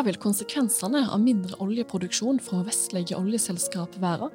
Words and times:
hva 0.00 0.06
vil 0.06 0.16
konsekvensene 0.16 1.02
av 1.12 1.20
mindre 1.20 1.58
oljeproduksjon 1.60 2.38
fra 2.40 2.62
vestlige 2.64 3.18
oljeselskap 3.18 3.98
være? 4.00 4.30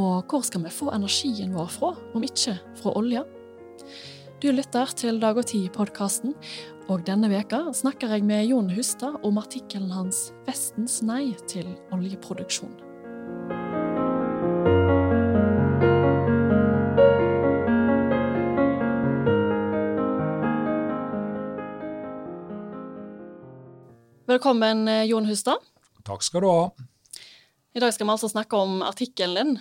Og 0.00 0.32
hvor 0.32 0.46
skal 0.46 0.64
vi 0.64 0.72
få 0.72 0.88
energien 0.94 1.52
vår 1.52 1.68
fra, 1.74 1.90
om 2.16 2.24
ikke 2.24 2.54
fra 2.80 2.94
olja? 2.96 3.26
Du 4.40 4.48
lytter 4.48 4.88
til 4.96 5.20
Dag 5.20 5.36
og 5.36 5.44
Tid-podkasten, 5.52 6.32
og 6.88 7.04
denne 7.04 7.28
veka 7.28 7.66
snakker 7.76 8.16
jeg 8.16 8.24
med 8.24 8.48
Jon 8.48 8.72
Hustad 8.72 9.20
om 9.28 9.44
artikkelen 9.44 9.92
hans 9.92 10.30
'Vestens 10.48 11.02
nei 11.04 11.34
til 11.44 11.68
oljeproduksjon'. 11.92 12.87
Velkommen, 24.38 24.88
eh, 24.88 25.04
Jon 25.04 25.26
Hustad. 25.26 25.56
Takk 26.06 26.22
skal 26.22 26.44
du 26.44 26.46
ha. 26.46 26.70
I 27.74 27.80
dag 27.82 27.90
skal 27.90 28.06
vi 28.06 28.12
altså 28.12 28.28
snakke 28.30 28.54
om 28.54 28.82
artikkelen 28.86 29.34
din 29.34 29.56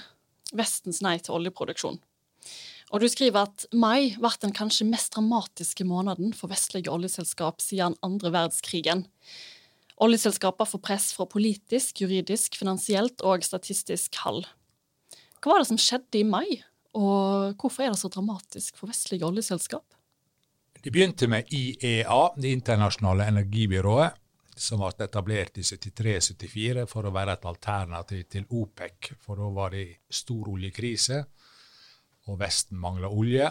'Vestens 0.53 1.01
nei 1.01 1.17
til 1.17 1.33
oljeproduksjon'. 1.33 1.97
Og 2.91 2.99
Du 3.01 3.07
skriver 3.09 3.49
at 3.49 3.65
mai 3.73 4.13
ble 4.13 4.29
den 4.39 4.53
kanskje 4.53 4.85
mest 4.85 5.15
dramatiske 5.15 5.83
måneden 5.83 6.31
for 6.35 6.47
vestlige 6.47 6.93
oljeselskap 6.93 7.57
siden 7.59 7.95
andre 8.03 8.29
verdenskrigen. 8.29 9.07
Oljeselskaper 9.99 10.69
får 10.69 10.79
press 10.79 11.11
fra 11.11 11.25
politisk, 11.25 12.01
juridisk, 12.01 12.55
finansielt 12.55 13.19
og 13.23 13.41
statistisk 13.41 14.13
hall. 14.17 14.45
Hva 15.41 15.53
var 15.53 15.57
det 15.57 15.67
som 15.67 15.77
skjedde 15.77 16.19
i 16.19 16.23
mai, 16.23 16.61
og 16.93 17.57
hvorfor 17.57 17.81
er 17.81 17.89
det 17.89 17.97
så 17.97 18.13
dramatisk 18.13 18.77
for 18.77 18.85
vestlige 18.85 19.25
oljeselskap? 19.25 19.85
Det 20.83 20.93
begynte 20.93 21.27
med 21.27 21.51
IEA, 21.51 22.29
Det 22.37 22.51
internasjonale 22.51 23.25
energibyrået, 23.25 24.13
som 24.59 24.81
ble 24.81 25.05
etablert 25.05 25.57
i 25.59 25.65
73-74 25.65 26.85
for 26.89 27.07
å 27.07 27.13
være 27.15 27.37
et 27.37 27.47
alternativ 27.49 28.23
til 28.31 28.47
OPEC. 28.49 29.13
For 29.21 29.39
da 29.39 29.49
var 29.53 29.75
det 29.75 29.85
stor 30.09 30.49
oljekrise, 30.53 31.23
og 32.27 32.39
Vesten 32.41 32.79
mangla 32.81 33.09
olje 33.09 33.49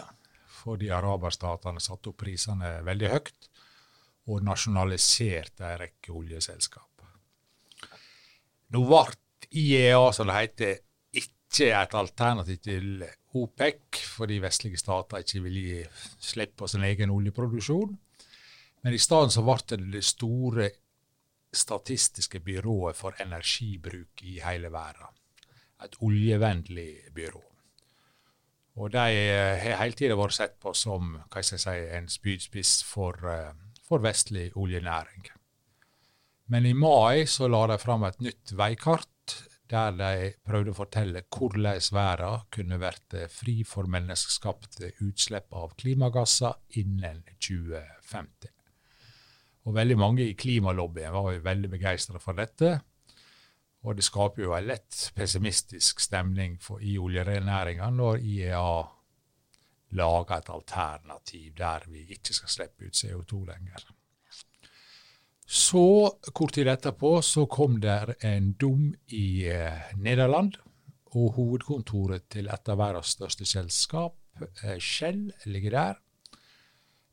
fordi 0.57 0.89
araberstatene 0.91 1.79
satte 1.81 2.11
opp 2.11 2.17
prisene 2.23 2.79
veldig 2.85 3.09
høyt 3.13 3.47
og 4.27 4.43
nasjonaliserte 4.43 5.63
en 5.63 5.79
rekke 5.79 6.11
oljeselskap. 6.11 7.05
Nå 8.75 8.81
ble 8.83 9.03
IEA, 9.47 10.01
som 10.11 10.27
det 10.27 10.35
heter, 10.35 10.73
ikke 11.15 11.69
et 11.71 11.93
alternativ 11.95 12.59
til 12.65 13.05
OPEC, 13.37 14.01
fordi 14.17 14.41
vestlige 14.43 14.81
stater 14.81 15.23
ikke 15.23 15.43
ville 15.45 15.63
gi 15.63 15.85
slipp 16.19 16.57
på 16.59 16.67
sin 16.67 16.83
egen 16.83 17.13
oljeproduksjon. 17.13 17.95
Men 18.83 18.95
i 18.95 18.99
stedet 19.01 19.31
så 19.33 19.45
ble 19.45 19.79
det 19.93 20.03
store 20.05 20.67
statistiske 21.57 22.39
byrået 22.45 22.95
for 22.95 23.17
energibruk 23.23 24.23
i 24.23 24.39
hele 24.43 24.71
verden. 24.73 25.13
Et 25.83 25.95
oljevennlig 26.01 26.91
byrå. 27.15 27.43
Og 28.77 28.93
de 28.93 29.05
eh, 29.09 29.57
har 29.57 29.81
hele 29.81 29.97
tida 29.97 30.17
vært 30.17 30.37
sett 30.37 30.57
på 30.61 30.73
som 30.77 31.15
hva 31.17 31.41
skal 31.41 31.57
jeg 31.57 31.63
si, 31.63 31.75
en 31.97 32.09
spydspiss 32.11 32.73
for, 32.85 33.17
eh, 33.31 33.53
for, 33.87 34.03
vestlig 34.05 34.51
oljenæring. 34.55 35.29
Men 36.53 36.65
i 36.65 36.73
mai 36.77 37.25
så 37.27 37.49
la 37.49 37.65
de 37.73 37.77
fram 37.81 38.05
et 38.07 38.21
nytt 38.23 38.53
veikart 38.57 39.35
der 39.67 39.97
de 39.99 40.11
prøvde 40.47 40.71
å 40.71 40.77
fortelle 40.77 41.25
hvordan 41.27 41.81
verden 41.91 42.45
kunne 42.55 42.77
vært 42.79 43.17
fri 43.33 43.57
for 43.67 43.89
menneskeskapte 43.91 44.93
utslipp 45.03 45.51
av 45.51 45.73
klimagasser 45.81 46.55
innen 46.79 47.25
2050. 47.41 48.53
Og 49.67 49.75
veldig 49.75 49.97
mange 49.99 50.23
i 50.23 50.35
klimalobbyen 50.39 51.11
var 51.11 51.41
veldig 51.43 51.69
begeistra 51.73 52.21
for 52.23 52.39
dette. 52.39 52.77
Og 53.83 53.97
det 53.97 54.05
skaper 54.07 54.45
jo 54.45 54.53
en 54.55 54.67
lett 54.67 55.09
pessimistisk 55.15 55.99
stemning 56.03 56.55
for, 56.63 56.79
i 56.81 56.97
oljenæringa 56.99 57.89
når 57.93 58.23
IEA 58.23 58.71
lager 59.97 60.37
et 60.37 60.49
alternativ 60.51 61.53
der 61.57 61.85
vi 61.91 62.03
ikke 62.15 62.35
skal 62.35 62.51
slippe 62.51 62.87
ut 62.87 62.95
CO2 62.95 63.43
lenger. 63.47 63.85
Så, 65.47 65.83
kort 66.35 66.57
tid 66.57 66.67
etterpå, 66.67 67.21
så 67.23 67.45
kom 67.47 67.77
det 67.79 68.17
en 68.27 68.51
dom 68.59 68.89
i 69.15 69.47
eh, 69.47 69.93
Nederland. 69.95 70.57
Og 71.15 71.37
hovedkontoret 71.37 72.25
til 72.33 72.49
et 72.51 72.67
av 72.67 72.81
verdens 72.81 73.13
største 73.15 73.47
selskap, 73.47 74.17
eh, 74.41 74.75
Shell, 74.83 75.29
ligger 75.47 75.77
der. 75.77 76.01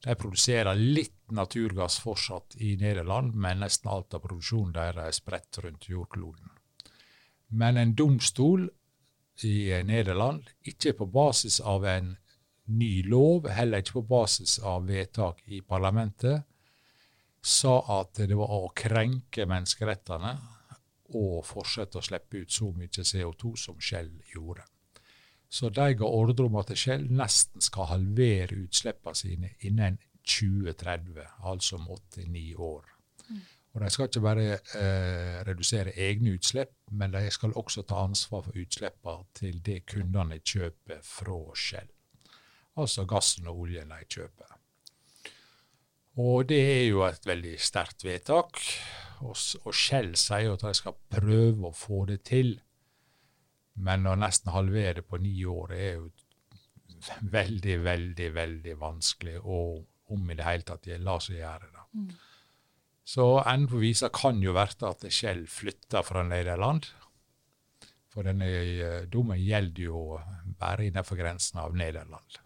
De 0.02 0.16
produserer 0.18 0.74
litt 0.74 1.13
naturgass 1.32 1.98
fortsatt 2.02 2.56
i 2.56 2.76
Nederland, 2.76 3.34
men 3.34 3.62
nesten 3.64 3.90
alt 3.90 4.14
av 4.14 4.24
produksjonen 4.26 4.74
deres 4.74 5.06
er 5.06 5.16
spredt 5.16 5.60
rundt 5.64 5.88
jordkloden. 5.88 6.50
Men 7.48 7.76
en 7.76 7.94
domstol 7.94 8.68
i 9.42 9.82
Nederland, 9.86 10.50
ikke 10.62 10.94
på 10.98 11.06
basis 11.06 11.60
av 11.60 11.86
en 11.86 12.16
ny 12.64 13.02
lov, 13.06 13.48
heller 13.48 13.82
ikke 13.82 14.00
på 14.00 14.08
basis 14.08 14.58
av 14.58 14.86
vedtak 14.88 15.42
i 15.46 15.60
parlamentet, 15.60 16.44
sa 17.44 17.80
at 18.00 18.22
det 18.24 18.36
var 18.38 18.52
å 18.56 18.72
krenke 18.76 19.44
menneskerettene 19.44 20.32
å 21.14 21.42
fortsette 21.44 22.00
å 22.00 22.04
slippe 22.04 22.40
ut 22.40 22.52
så 22.52 22.70
mye 22.72 23.04
CO2 23.04 23.52
som 23.60 23.80
Shell 23.80 24.10
gjorde. 24.32 24.64
Så 25.48 25.68
de 25.70 25.92
ga 25.94 26.08
ordre 26.08 26.48
om 26.48 26.56
at 26.58 26.72
Shell 26.78 27.04
nesten 27.12 27.62
skal 27.62 27.90
halvere 27.92 28.56
utslippene 28.64 29.18
sine 29.18 29.52
innen 29.68 30.00
2030, 30.24 31.20
altså 31.44 31.76
om 31.76 31.90
åtte-ni 31.96 32.54
år. 32.54 32.84
Og 33.74 33.80
De 33.82 33.90
skal 33.90 34.06
ikke 34.06 34.22
bare 34.22 34.42
eh, 34.54 35.38
redusere 35.48 35.94
egne 35.98 36.36
utslipp, 36.38 36.74
men 36.90 37.12
de 37.12 37.30
skal 37.30 37.56
også 37.58 37.82
ta 37.82 38.04
ansvar 38.04 38.44
for 38.46 38.58
utslippene 38.58 39.26
til 39.34 39.58
det 39.66 39.80
kundene 39.90 40.38
kjøper 40.38 41.00
fra 41.02 41.38
Shell. 41.58 41.90
Altså 42.78 43.04
gassen 43.06 43.48
og 43.50 43.64
oljen 43.66 43.90
de 43.90 44.06
kjøper. 44.06 44.52
Og 46.22 46.48
det 46.48 46.60
er 46.62 46.84
jo 46.86 47.02
et 47.08 47.26
veldig 47.26 47.56
sterkt 47.58 48.04
vedtak. 48.06 48.60
Og, 49.26 49.34
og 49.64 49.74
Shell 49.74 50.14
sier 50.18 50.54
at 50.54 50.62
de 50.62 50.74
skal 50.78 50.94
prøve 51.10 51.70
å 51.70 51.74
få 51.74 52.04
det 52.10 52.20
til. 52.30 52.54
Men 53.74 54.06
å 54.06 54.14
nesten 54.14 54.54
halvere 54.54 55.02
på 55.02 55.18
ni 55.18 55.34
år 55.50 55.74
er 55.74 55.90
jo 55.96 56.10
veldig, 57.34 57.78
veldig, 57.84 58.28
veldig 58.34 58.76
vanskelig, 58.80 59.40
og 59.42 59.82
om 60.12 60.30
i 60.30 60.36
det 60.36 60.46
hele 60.46 60.66
tatt 60.66 60.86
de 60.86 60.98
lar 61.00 61.22
seg 61.24 61.40
gjøre. 61.40 61.70
da. 61.72 61.86
Mm. 61.94 62.10
Så 63.04 63.24
enden 63.44 63.68
på 63.68 63.82
visa 63.82 64.08
kan 64.08 64.40
jo 64.42 64.54
være 64.56 64.88
at 64.88 65.04
Shell 65.12 65.46
flytter 65.50 66.04
fra 66.06 66.22
Nederland. 66.24 66.88
For 68.12 68.24
denne 68.24 68.46
uh, 68.46 69.02
dommen 69.10 69.40
gjelder 69.42 69.82
jo 69.82 70.00
bare 70.60 70.86
innenfor 70.86 71.18
grensen 71.18 71.58
av 71.60 71.74
Nederland. 71.76 72.38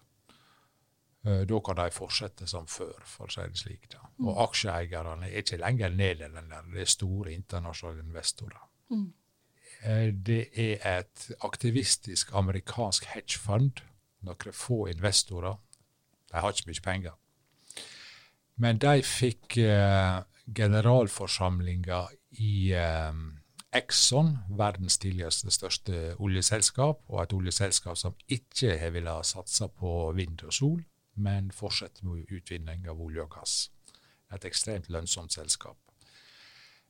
Uh, 1.26 1.44
da 1.46 1.60
kan 1.60 1.78
de 1.78 1.90
fortsette 1.92 2.48
som 2.48 2.66
før, 2.66 2.96
for 3.04 3.28
å 3.28 3.34
si 3.34 3.44
det 3.44 3.60
slik. 3.60 3.86
da. 3.92 4.00
Mm. 4.16 4.30
Og 4.30 4.42
aksjeeierne 4.48 5.28
er 5.28 5.42
ikke 5.42 5.60
lenger 5.60 5.94
nederlendere, 5.94 6.64
det 6.72 6.82
er 6.86 6.96
store 6.96 7.36
internasjonale 7.36 8.06
investorer. 8.06 8.64
Mm. 8.90 9.08
Eh, 9.82 10.14
det 10.26 10.48
er 10.58 10.98
et 10.98 11.30
aktivistisk 11.44 12.32
amerikansk 12.34 13.04
hedgefund. 13.12 13.84
Noen 14.26 14.52
få 14.52 14.86
investorer. 14.90 15.58
De 16.32 16.40
har 16.40 16.50
ikke 16.50 16.72
mye 16.72 16.84
penger. 16.84 17.14
Men 18.58 18.78
de 18.82 19.02
fikk 19.06 19.56
eh, 19.62 20.18
generalforsamlinga 20.54 22.00
i 22.42 22.54
eh, 22.74 23.20
Exxon, 23.78 24.32
verdens 24.58 24.96
tidligste 24.98 25.52
største 25.52 26.14
oljeselskap, 26.24 27.02
og 27.06 27.20
et 27.22 27.34
oljeselskap 27.36 27.98
som 28.00 28.16
ikke 28.26 28.78
har 28.80 28.94
villet 28.94 29.28
satse 29.28 29.68
på 29.78 29.92
vind 30.16 30.42
og 30.46 30.54
sol, 30.56 30.78
men 31.18 31.52
fortsette 31.54 32.06
med 32.06 32.30
utvinning 32.32 32.88
av 32.88 33.00
olje 33.02 33.26
og 33.26 33.36
gass. 33.36 33.58
Et 34.32 34.44
ekstremt 34.48 34.88
lønnsomt 34.92 35.34
selskap. 35.36 35.78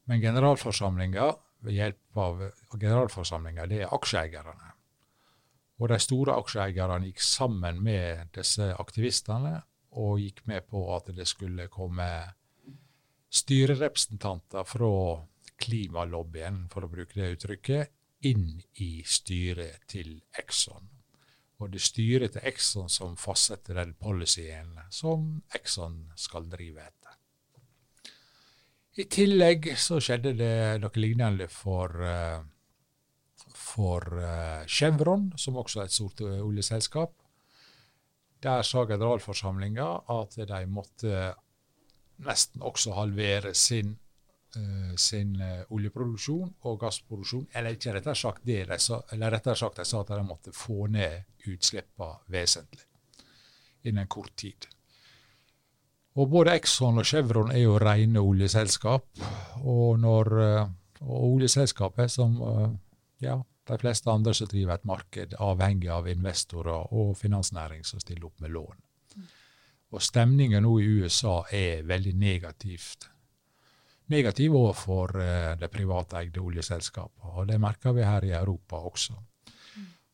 Men 0.08 0.22
generalforsamlinga 0.22 1.28
ved 1.66 1.74
hjelp 1.74 2.20
av 2.22 2.42
generalforsamlinga, 2.78 3.66
det 3.68 3.82
er 3.82 3.94
aksjeeierne. 3.94 4.72
Og 5.78 5.90
de 5.92 5.98
store 6.02 6.38
aksjeeierne 6.40 7.10
gikk 7.10 7.20
sammen 7.22 7.82
med 7.84 8.30
disse 8.34 8.70
aktivistene 8.78 9.58
og 9.98 10.20
gikk 10.22 10.44
med 10.50 10.68
på 10.70 10.84
at 10.94 11.10
det 11.16 11.26
skulle 11.28 11.68
komme 11.72 12.08
styrerepresentanter 13.34 14.64
fra 14.64 14.92
klimalobbyen, 15.58 16.66
for 16.72 16.86
å 16.86 16.92
bruke 16.92 17.18
det 17.18 17.32
uttrykket, 17.36 17.94
inn 18.28 18.60
i 18.82 19.02
styret 19.06 19.84
til 19.90 20.16
Exxon. 20.38 20.88
Og 21.58 21.72
det 21.72 21.80
er 21.80 21.86
styret 21.86 22.34
til 22.34 22.46
Exxon 22.46 22.90
som 22.90 23.16
fastsetter 23.18 23.78
den 23.78 23.94
policyen 23.98 24.76
som 24.94 25.40
Exxon 25.54 26.04
skal 26.18 26.46
drive 26.50 26.82
etter. 26.86 27.16
I 28.98 29.06
tillegg 29.06 29.68
så 29.78 30.00
skjedde 30.02 30.34
det 30.38 30.54
noe 30.82 30.98
lignende 30.98 31.46
for, 31.50 31.92
uh, 32.02 32.40
for 33.54 34.06
uh, 34.18 34.64
Chevron, 34.66 35.28
som 35.38 35.58
også 35.60 35.84
er 35.84 35.90
et 35.90 35.94
stort 35.94 36.22
uh, 36.26 36.40
oljeselskap. 36.42 37.14
Der 38.42 38.62
sa 38.62 38.84
generalforsamlinga 38.86 39.86
at 40.14 40.36
de 40.48 40.60
måtte 40.70 41.32
nesten 42.22 42.62
også 42.62 42.94
halvere 42.94 43.54
sin 43.54 43.96
uh, 44.56 44.94
sin 44.96 45.40
eh, 45.40 45.62
oljeproduksjon 45.70 46.54
og 46.62 46.80
gassproduksjon. 46.80 47.46
Eller 47.54 47.76
ikke 47.76 47.94
rettere 47.94 48.14
sagt 48.18 48.46
det, 48.46 48.64
de 48.70 48.78
sa, 48.82 49.00
eller 49.12 49.34
rettere 49.34 49.56
sagt 49.58 49.78
de 49.78 49.86
sa 49.86 50.00
at 50.02 50.14
de 50.14 50.24
måtte 50.26 50.54
få 50.54 50.86
ned 50.86 51.46
utslippene 51.46 52.18
vesentlig 52.32 52.86
innen 53.88 54.08
kort 54.10 54.34
tid. 54.36 54.66
Og 56.18 56.26
både 56.30 56.56
Exxon 56.58 56.98
og 56.98 57.06
Chevron 57.06 57.52
er 57.54 57.62
jo 57.62 57.76
rene 57.78 58.20
oljeselskap. 58.20 59.06
Og 59.62 60.00
når 60.02 60.32
og 61.00 61.24
oljeselskapet, 61.28 62.10
som 62.10 62.40
ja, 63.22 63.36
de 63.68 63.78
fleste 63.80 64.10
andre 64.10 64.34
som 64.34 64.48
driver 64.50 64.74
et 64.74 64.88
marked, 64.88 65.36
avhengig 65.38 65.90
av 65.92 66.08
investorer 66.10 66.92
og 66.94 67.14
finansnæring 67.18 67.84
som 67.84 68.00
stiller 68.02 68.28
opp 68.30 68.40
med 68.44 68.54
lån. 68.56 68.84
Og 69.88 70.04
stemningen 70.04 70.64
nå 70.64 70.74
i 70.80 70.88
USA 71.00 71.40
er 71.54 71.86
veldig 71.88 72.12
negativt. 72.20 73.08
Negativ 74.12 74.54
overfor 74.56 75.16
uh, 75.20 75.54
det 75.60 75.68
privateide 75.72 76.40
oljeselskapet, 76.40 77.24
og 77.34 77.48
det 77.48 77.58
merker 77.60 77.96
vi 77.96 78.04
her 78.04 78.24
i 78.24 78.36
Europa 78.36 78.80
også. 78.88 79.16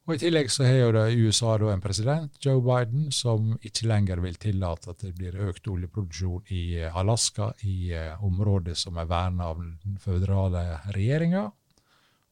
Og 0.05 0.19
I 0.19 0.21
tillegg 0.21 0.51
så 0.53 0.67
har 0.67 0.83
jo 0.83 0.89
det 0.93 1.05
USA 1.17 1.55
da 1.57 1.71
en 1.73 1.81
president, 1.81 2.35
Joe 2.45 2.61
Biden, 2.61 3.07
som 3.15 3.55
ikke 3.65 3.87
lenger 3.89 4.21
vil 4.21 4.35
tillate 4.37 4.91
at 4.93 5.01
det 5.01 5.15
blir 5.17 5.39
økt 5.47 5.71
oljeproduksjon 5.73 6.51
i 6.53 6.65
eh, 6.83 6.97
Alaska, 7.01 7.55
i 7.65 7.95
uh, 7.97 8.25
området 8.27 8.77
som 8.77 8.99
er 9.01 9.09
verna 9.09 9.49
av 9.55 9.63
den 9.63 9.97
føderale 10.03 10.67
regjeringa. 10.93 11.47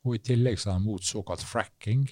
Og 0.03 0.17
i 0.17 0.23
tillegg 0.25 0.59
så 0.59 0.71
er 0.73 0.79
han 0.79 0.87
mot 0.87 1.05
såkalt 1.05 1.45
fracking, 1.47 2.09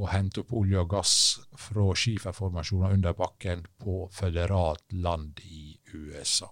å 0.00 0.06
hente 0.08 0.40
opp 0.42 0.54
olje 0.56 0.80
og 0.80 0.92
gass 0.94 1.14
fra 1.58 1.90
skiferformasjoner 1.98 2.94
under 2.96 3.16
bakken 3.18 3.66
på 3.82 4.06
føderalt 4.14 4.94
land 4.96 5.42
i 5.44 5.74
USA. 5.92 6.48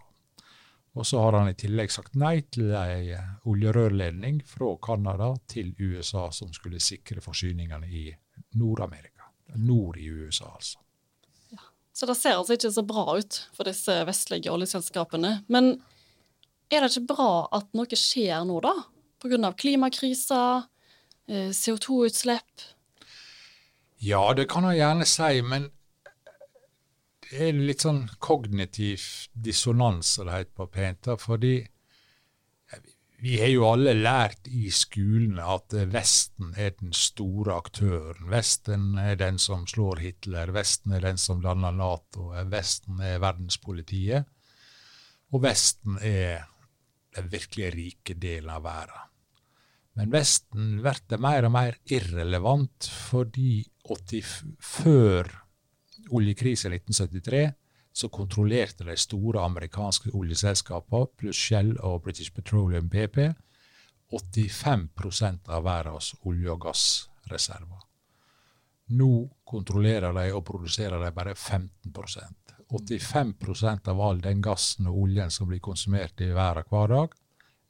Og 0.99 1.07
så 1.07 1.21
har 1.23 1.37
han 1.39 1.51
i 1.51 1.57
tillegg 1.59 1.93
sagt 1.95 2.17
nei 2.19 2.41
til 2.51 2.73
ei 2.75 3.15
oljerørledning 3.49 4.41
fra 4.49 4.73
Canada 4.83 5.31
til 5.51 5.71
USA 5.79 6.27
som 6.35 6.51
skulle 6.55 6.83
sikre 6.83 7.23
forsyningene 7.23 7.87
i 7.87 8.09
Nord-Amerika. 8.59 9.29
Nord 9.63 10.01
i 10.03 10.09
USA, 10.11 10.51
altså. 10.57 10.83
Ja. 11.55 11.63
Så 11.95 12.09
det 12.11 12.19
ser 12.19 12.37
altså 12.37 12.59
ikke 12.59 12.73
så 12.75 12.85
bra 12.89 13.05
ut 13.17 13.39
for 13.55 13.71
disse 13.71 13.95
vestlige 14.09 14.53
oljeselskapene. 14.53 15.33
Men 15.49 15.77
er 16.69 16.83
det 16.83 16.91
ikke 16.91 17.15
bra 17.15 17.31
at 17.57 17.71
noe 17.79 18.01
skjer 18.03 18.43
nå, 18.49 18.59
da? 18.67 18.75
Pga. 19.19 19.53
klimakrisa, 19.53 20.69
eh, 21.29 21.51
CO2-utslipp? 21.51 22.69
Ja, 23.99 24.35
det 24.35 24.47
kan 24.51 24.65
jeg 24.69 24.79
gjerne 24.79 25.07
si, 25.11 25.43
men 25.43 25.71
det 27.29 27.49
er 27.49 27.59
litt 27.59 27.83
sånn 27.85 28.05
kognitiv 28.23 29.03
dissonans, 29.35 30.15
som 30.15 30.29
det 30.29 30.37
heter 30.37 30.55
på 30.57 30.67
pent. 30.73 31.11
Fordi 31.21 31.57
vi 33.21 33.35
har 33.41 33.51
jo 33.51 33.65
alle 33.67 33.97
lært 33.99 34.47
i 34.47 34.69
skolene 34.71 35.43
at 35.43 35.75
Vesten 35.91 36.53
er 36.55 36.77
den 36.79 36.95
store 36.95 37.57
aktøren. 37.59 38.29
Vesten 38.31 38.95
er 39.03 39.19
den 39.19 39.41
som 39.43 39.67
slår 39.67 40.05
Hitler, 40.05 40.55
Vesten 40.55 40.95
er 40.95 41.03
den 41.03 41.19
som 41.19 41.43
danner 41.43 41.75
Nato, 41.75 42.31
Vesten 42.47 43.03
er 43.03 43.19
verdenspolitiet. 43.25 44.31
Og 45.35 45.43
Vesten 45.43 45.99
er 45.99 46.47
den 47.19 47.33
virkelig 47.35 47.73
rike 47.75 48.15
delen 48.15 48.55
av 48.55 48.63
verden. 48.69 49.08
Men 49.99 50.13
Vesten 50.15 50.77
blir 50.79 51.19
mer 51.19 51.49
og 51.49 51.53
mer 51.57 51.79
irrelevant 51.91 52.87
fordi 53.11 53.65
80, 53.83 54.29
før 54.63 55.33
oljekrisen 56.15 56.73
i 56.73 56.79
1973 56.79 57.41
så 57.99 58.09
kontrollerte 58.15 58.87
de 58.87 58.95
store 59.01 59.43
amerikanske 59.43 60.13
oljeselskapene 60.15 61.11
pluss 61.19 61.41
Shell 61.49 61.73
og 61.83 62.05
British 62.05 62.31
Petroleum 62.35 62.87
BP 62.93 63.19
85% 64.15 65.51
av 65.51 65.67
verdens 65.67 66.13
olje- 66.23 66.55
og 66.55 66.63
gassreserver. 66.63 67.83
Nå 68.95 69.11
kontrollerer 69.45 70.15
de 70.15 70.29
og 70.33 70.45
produserer 70.47 71.03
de 71.03 71.11
bare 71.13 71.35
15 71.35 71.91
85% 72.69 73.89
av 73.89 74.01
all 74.01 74.21
den 74.21 74.41
gassen 74.45 74.87
og 74.87 75.03
oljen 75.03 75.31
som 75.33 75.49
blir 75.49 75.61
konsumert 75.61 76.21
i 76.21 76.31
verden 76.37 76.71
hver 76.71 76.89
dag, 76.95 77.15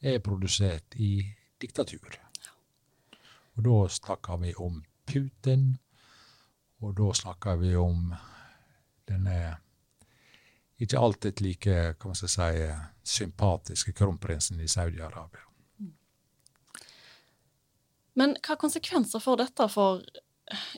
er 0.02 0.20
produsert 0.22 0.94
i 0.98 1.24
diktatur. 1.62 2.19
Og 3.58 3.64
da 3.66 3.78
snakker 3.90 4.38
vi 4.43 4.55
om 4.55 4.82
Putin, 5.08 5.78
og 6.78 6.94
da 6.99 7.08
snakker 7.16 7.58
vi 7.58 7.72
om 7.76 8.12
denne 9.08 9.56
ikke 10.78 11.00
alltid 11.00 11.40
like 11.43 11.76
kan 11.99 12.12
man 12.12 12.14
si, 12.14 12.55
sympatiske 13.02 13.93
kronprinsen 13.93 14.60
i 14.60 14.69
Saudi-Arabia. 14.70 15.43
Men 18.19 18.37
hva 18.43 18.56
konsekvenser 18.58 19.22
får 19.22 19.43
dette 19.43 19.66
for 19.70 20.02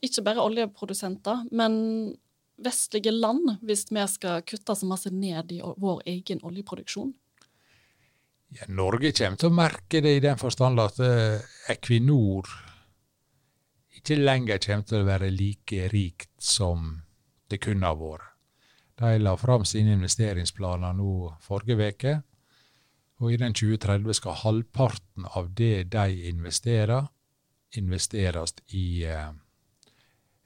ikke 0.05 0.25
bare 0.25 0.44
oljeprodusenter, 0.44 1.47
men 1.53 2.17
vestlige 2.61 3.12
land, 3.12 3.56
hvis 3.65 3.87
vi 3.91 4.05
skal 4.12 4.44
kutte 4.44 4.77
så 4.77 4.88
masse 4.88 5.12
ned 5.12 5.53
i 5.53 5.61
vår 5.61 6.03
egen 6.11 6.43
oljeproduksjon? 6.44 7.15
Ja, 8.50 8.67
Norge 8.67 9.12
kommer 9.14 9.38
til 9.38 9.50
å 9.50 9.55
merke 9.55 10.00
det 10.02 10.17
i 10.17 10.23
den 10.25 10.38
forstand 10.41 10.82
at 10.82 10.99
eh, 11.05 11.38
Equinor 11.70 12.49
ikke 14.00 14.17
lenger 14.17 14.58
kommer 14.64 14.88
til 14.88 15.02
å 15.02 15.06
være 15.06 15.31
like 15.31 15.87
rikt 15.93 16.32
som 16.43 16.97
det 17.50 17.61
kunne 17.62 17.87
ha 17.87 17.94
vært. 17.99 18.26
De 19.00 19.14
la 19.20 19.32
fram 19.41 19.62
sine 19.64 19.94
investeringsplaner 19.97 20.97
nå 20.99 21.12
forrige 21.41 21.88
uke, 21.94 22.14
og 23.20 23.32
i 23.32 23.38
den 23.41 23.55
2030 23.56 24.17
skal 24.17 24.38
halvparten 24.43 25.29
av 25.37 25.53
det 25.56 25.87
de 25.93 26.29
investerer, 26.29 27.06
investeres 27.79 28.56
i 28.76 29.05
eh, 29.06 29.31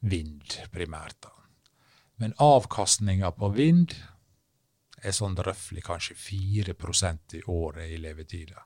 vind, 0.04 0.58
primært. 0.74 1.30
Men 2.20 2.36
avkastninga 2.42 3.32
på 3.34 3.50
vind 3.56 3.96
er 5.04 5.16
sånn 5.16 5.36
røftlig 5.36 5.84
kanskje 5.84 6.16
4% 6.18 7.38
i 7.38 7.42
året 7.52 7.92
i 7.92 8.00
levetida 8.00 8.64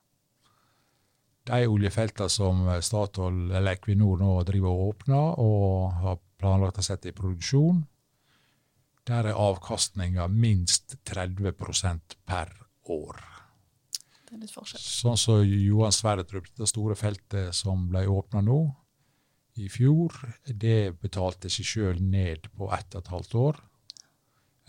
de 1.48 1.68
oljefeltene 1.68 2.30
som 2.32 2.66
Statoil 2.84 3.48
eller 3.48 3.76
Equinor 3.76 4.20
nå 4.20 4.32
driver 4.48 4.74
og 4.74 4.90
åpner 4.92 5.40
og 5.40 5.94
har 6.02 6.20
planlagt 6.40 6.80
å 6.80 6.84
sette 6.84 7.10
i 7.10 7.16
produksjon, 7.16 7.82
der 9.08 9.30
er 9.30 9.40
avkastninga 9.40 10.28
minst 10.28 10.98
30% 11.08 12.18
per 12.28 12.52
år. 12.92 13.22
Det 14.28 14.36
er 14.36 14.42
litt 14.42 14.52
forskjell. 14.52 14.82
Sånn 14.82 15.16
som 15.20 15.40
Johan 15.40 15.94
Sverdrup, 15.94 16.50
det 16.58 16.68
store 16.68 16.98
feltet 16.98 17.56
som 17.56 17.88
ble 17.88 18.04
åpna 18.12 18.44
nå 18.44 18.60
i 19.58 19.70
fjor, 19.72 20.12
det 20.44 20.98
betalte 21.00 21.50
seg 21.50 21.66
sjøl 21.66 22.02
ned 22.04 22.50
på 22.54 22.68
ett 22.76 22.92
og 22.92 23.00
et 23.00 23.12
halvt 23.14 23.38
år. 23.40 23.62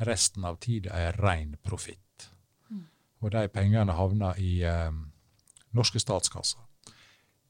Resten 0.08 0.46
av 0.48 0.60
tida 0.64 0.96
er 0.96 1.18
ren 1.20 1.56
profitt. 1.64 2.30
Mm. 2.70 2.86
Og 3.22 3.32
de 3.36 3.46
pengene 3.52 3.96
havner 3.98 4.40
i 4.40 4.60
eh, 4.68 4.92
norske 5.76 6.00
statskasser. 6.00 6.62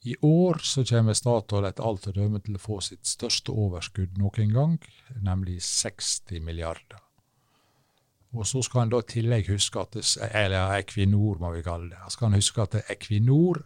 I 0.07 0.15
år 0.23 0.61
så 0.63 0.85
kommer 0.87 1.13
Statoil 1.17 1.67
etter 1.67 1.83
alt 1.83 2.07
å 2.07 2.13
dømme 2.15 2.39
til 2.39 2.55
å 2.55 2.61
få 2.63 2.79
sitt 2.81 3.03
største 3.07 3.51
overskudd 3.51 4.15
noen 4.17 4.53
gang, 4.55 4.77
nemlig 5.19 5.57
60 5.65 6.39
milliarder. 6.45 7.01
Og 8.31 8.47
så 8.47 8.61
skal 8.63 8.85
en 8.85 8.93
da 8.93 9.01
i 9.01 9.09
tillegg 9.09 9.49
huske 9.49 9.81
at 9.81 9.97
det, 9.97 10.05
eller 10.29 10.77
Equinor, 10.77 11.41
må 11.41 11.51
vi 11.55 11.65
kalle 11.65 11.91
det. 11.91 12.13
Skal 12.13 12.29
en 12.29 12.37
huske 12.39 12.63
at 12.63 12.77
Equinor 12.85 13.63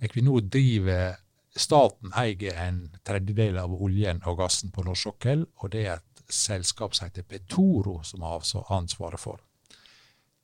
Equinor 0.00 0.40
driver 0.40 1.18
Staten 1.50 2.12
eier 2.16 2.54
en 2.62 2.84
tredjedel 3.04 3.58
av 3.58 3.72
oljen 3.74 4.20
og 4.28 4.38
gassen 4.38 4.70
på 4.70 4.84
norsk 4.86 5.08
sokkel, 5.08 5.42
og 5.58 5.72
det 5.74 5.82
er 5.82 5.96
et 5.98 6.09
selskap 6.32 6.94
som 6.94 7.08
heter 7.08 7.22
Petoro, 7.22 8.02
som 8.02 8.22
har 8.22 8.42
ansvaret 8.70 9.20
for. 9.20 9.40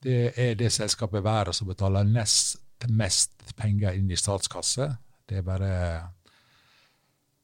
Det 0.03 0.33
er 0.37 0.55
det 0.55 0.73
selskapet 0.73 1.21
i 1.21 1.25
verden 1.25 1.57
som 1.57 1.69
betaler 1.69 2.05
nest 2.05 2.63
mest 2.89 3.57
penger 3.57 3.97
inn 3.97 4.11
i 4.11 4.19
statskasse. 4.19 4.91
Det 5.27 5.41
er 5.41 5.47
bare 5.47 5.73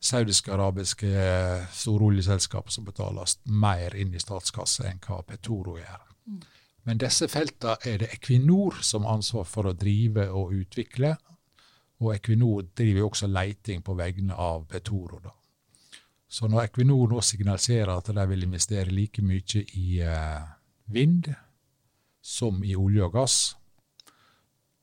saudisk-arabiske 0.03 1.11
storoljeselskap 1.73 2.71
som 2.71 2.85
betaler 2.85 3.37
mer 3.47 3.95
inn 3.99 4.15
i 4.15 4.23
statskasse 4.23 4.87
enn 4.91 5.03
hva 5.03 5.23
Petoro 5.27 5.79
gjør. 5.79 6.09
Men 6.85 6.99
disse 6.99 7.29
feltene 7.31 7.77
er 7.87 8.01
det 8.03 8.11
Equinor 8.17 8.81
som 8.83 9.07
har 9.07 9.21
ansvar 9.21 9.47
for 9.47 9.71
å 9.71 9.77
drive 9.79 10.27
og 10.31 10.55
utvikle. 10.59 11.15
Og 12.03 12.17
Equinor 12.17 12.67
driver 12.75 13.07
også 13.07 13.29
leiting 13.31 13.85
på 13.87 13.95
vegne 13.95 14.35
av 14.35 14.67
Petoro. 14.67 15.21
Da. 15.23 15.31
Så 16.33 16.49
når 16.49 16.65
Equinor 16.65 17.11
nå 17.13 17.21
signaliserer 17.21 17.93
at 17.93 18.09
de 18.17 18.27
vil 18.31 18.47
investere 18.47 18.93
like 18.93 19.21
mye 19.21 19.65
i 19.77 20.01
uh, 20.01 20.47
vind 20.89 21.29
som 22.25 22.63
i 22.65 22.73
olje 22.79 23.05
og 23.05 23.19
gass, 23.19 23.37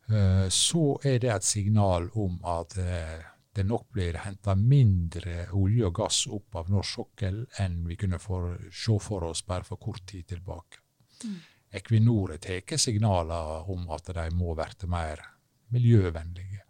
Eh, 0.10 0.50
så 0.50 1.00
er 1.04 1.20
det 1.20 1.30
et 1.30 1.46
signal 1.46 2.10
om 2.18 2.40
at 2.50 2.78
eh, 2.82 3.20
det 3.54 3.66
nok 3.66 3.92
blir 3.94 4.18
henta 4.24 4.56
mindre 4.58 5.44
olje 5.54 5.86
og 5.86 5.96
gass 6.00 6.24
opp 6.34 6.58
av 6.58 6.72
norsk 6.74 6.96
sokkel 6.96 7.44
enn 7.62 7.84
vi 7.86 7.98
kunne 8.00 8.18
for, 8.22 8.56
se 8.74 8.98
for 9.04 9.28
oss 9.30 9.44
bare 9.46 9.68
for 9.68 9.78
kort 9.78 10.08
tid 10.10 10.26
tilbake. 10.32 10.82
Mm. 11.26 11.36
Equinor 11.78 12.34
tar 12.42 12.78
signaler 12.82 13.70
om 13.70 13.86
at 13.94 14.10
de 14.16 14.26
må 14.34 14.56
bli 14.58 14.90
mer 14.90 15.22
miljøvennlige. 15.70 16.64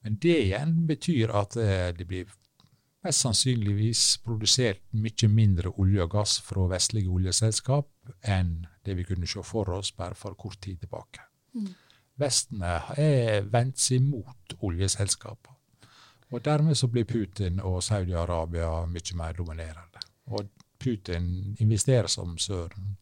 Men 0.00 0.16
det 0.16 0.38
igjen 0.46 0.86
betyr 0.88 1.34
at 1.36 1.56
eh, 1.60 1.90
det 1.92 2.08
blir 2.08 2.32
mest 3.04 3.24
sannsynligvis 3.24 4.04
produsert 4.24 4.82
mye 4.98 5.28
mindre 5.30 5.72
olje 5.78 6.02
og 6.04 6.14
gass 6.16 6.38
fra 6.44 6.66
vestlige 6.70 7.10
oljeselskap 7.12 7.90
enn 8.26 8.66
det 8.84 8.96
vi 8.98 9.06
kunne 9.06 9.28
se 9.28 9.44
for 9.46 9.70
oss 9.76 9.92
bare 9.96 10.18
for 10.18 10.34
kort 10.38 10.60
tid 10.64 10.80
tilbake. 10.82 11.22
Mm. 11.54 11.70
Vesten 12.18 12.64
har 12.66 13.46
vendt 13.52 13.78
seg 13.78 14.02
mot 14.02 14.56
oljeselskapene. 14.66 15.54
Og 16.28 16.42
dermed 16.44 16.76
så 16.76 16.88
blir 16.92 17.06
Putin 17.08 17.60
og 17.64 17.78
Saudi-Arabia 17.82 18.84
mye 18.90 19.14
mer 19.16 19.36
dominerende. 19.38 20.02
Og 20.34 20.50
Putin 20.78 21.56
investerer 21.58 22.10
som 22.10 22.36
søren. 22.38 22.96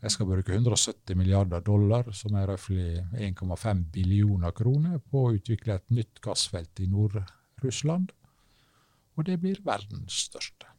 De 0.00 0.10
skal 0.10 0.26
bruke 0.26 0.52
170 0.52 1.14
milliarder 1.16 1.62
dollar, 1.64 2.10
som 2.12 2.34
er 2.34 2.50
røftlig 2.50 2.98
1,5 3.14 3.84
billioner 3.92 4.50
kroner, 4.50 4.98
på 4.98 5.22
å 5.22 5.32
utvikle 5.36 5.78
et 5.78 5.94
nytt 5.94 6.20
gassfelt 6.24 6.82
i 6.82 6.88
Nord-Russland. 6.90 8.10
Og 9.14 9.26
det 9.28 9.38
blir 9.42 9.60
verdens 9.64 10.24
største. 10.28 10.70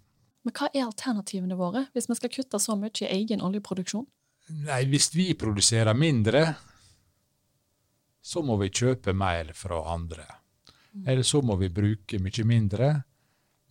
Men 0.46 0.54
hva 0.54 0.70
er 0.74 0.86
alternativene 0.86 1.58
våre, 1.58 1.88
hvis 1.96 2.10
vi 2.10 2.18
skal 2.20 2.34
kutte 2.34 2.60
så 2.62 2.76
mye 2.78 2.94
i 3.02 3.10
egen 3.18 3.42
oljeproduksjon? 3.42 4.06
Nei, 4.66 4.84
Hvis 4.86 5.10
vi 5.16 5.34
produserer 5.34 5.98
mindre, 5.98 6.46
så 8.22 8.44
må 8.46 8.58
vi 8.62 8.70
kjøpe 8.70 9.14
mer 9.14 9.54
fra 9.58 9.82
andre. 9.94 10.26
Eller 11.06 11.24
så 11.24 11.42
må 11.42 11.58
vi 11.58 11.70
bruke 11.74 12.20
mye 12.22 12.46
mindre. 12.46 12.90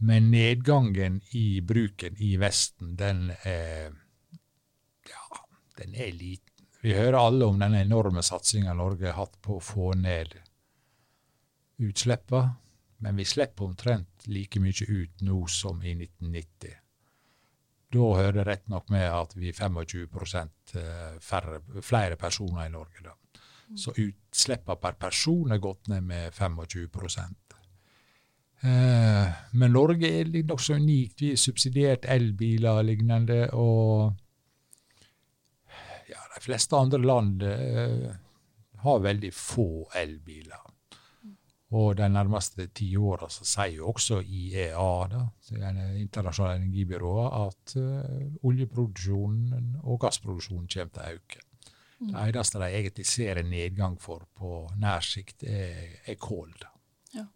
Men 0.05 0.31
nedgangen 0.33 1.21
i 1.39 1.61
bruken 1.63 2.19
i 2.19 2.35
Vesten, 2.37 2.97
den 2.97 3.31
er 3.45 3.95
Ja, 5.09 5.45
den 5.79 5.95
er 5.95 6.11
liten. 6.13 6.51
Vi 6.83 6.93
hører 6.93 7.17
alle 7.17 7.47
om 7.47 7.59
den 7.59 7.75
enorme 7.79 8.23
satsinga 8.23 8.75
Norge 8.77 9.07
har 9.07 9.23
hatt 9.23 9.39
på 9.41 9.57
å 9.57 9.63
få 9.63 9.95
ned 9.97 10.35
utslippene. 11.81 12.59
Men 13.05 13.17
vi 13.21 13.25
slipper 13.29 13.69
omtrent 13.69 14.25
like 14.33 14.61
mye 14.65 14.87
ut 14.89 15.21
nå 15.27 15.43
som 15.53 15.83
i 15.85 15.93
1990. 15.93 16.79
Da 17.93 18.07
hører 18.17 18.39
det 18.39 18.47
rett 18.49 18.71
nok 18.73 18.89
med 18.91 19.05
at 19.13 19.35
vi 19.37 19.51
er 19.53 19.59
25 19.59 20.41
eh, 20.81 21.19
færre, 21.21 21.61
flere 21.85 22.17
personer 22.17 22.65
i 22.65 22.73
Norge. 22.73 23.05
da. 23.05 23.13
Så 23.77 23.93
utslippene 23.93 24.81
per 24.81 24.97
person 25.01 25.53
er 25.53 25.61
gått 25.63 25.89
ned 25.93 26.03
med 26.09 26.33
25 26.33 26.89
eh, 28.65 29.29
Men 29.53 29.73
Norge 29.77 30.11
er 30.21 30.33
nokså 30.49 30.81
unikt. 30.81 31.21
Vi 31.21 31.35
har 31.35 31.41
subsidiert 31.41 32.09
elbiler 32.09 32.81
og 32.81 32.85
lignende. 32.89 33.51
Og 33.53 34.15
ja, 36.09 36.21
de 36.35 36.41
fleste 36.41 36.77
andre 36.77 37.05
land 37.05 37.43
eh, 37.43 38.11
har 38.85 39.05
veldig 39.13 39.33
få 39.35 39.91
elbiler. 39.95 40.74
Og 41.75 41.97
de 41.99 42.07
nærmeste 42.07 42.69
ti 42.77 42.93
åra 42.97 43.27
sier 43.33 43.81
jo 43.81 43.89
også 43.91 44.21
IEA, 44.23 44.91
da, 45.11 45.25
det 45.49 45.87
internasjonale 45.99 46.61
energibyrået, 46.61 47.33
at 47.49 47.75
uh, 47.81 48.47
oljeproduksjonen 48.47 49.81
og 49.83 49.99
gassproduksjonen 50.05 50.69
kommer 50.71 50.95
til 50.95 51.03
å 51.03 51.17
øke. 51.17 51.43
Mm. 51.99 52.13
Det 52.13 52.23
eneste 52.29 52.61
de 52.63 52.69
egentlig 52.69 53.07
ser 53.09 53.41
en 53.41 53.51
nedgang 53.51 53.97
for 54.03 54.27
på 54.39 54.53
nær 54.79 55.03
sikt, 55.03 55.43
er, 55.49 55.99
er 56.07 56.19
kål. 56.21 56.53
Ja. 57.17 57.27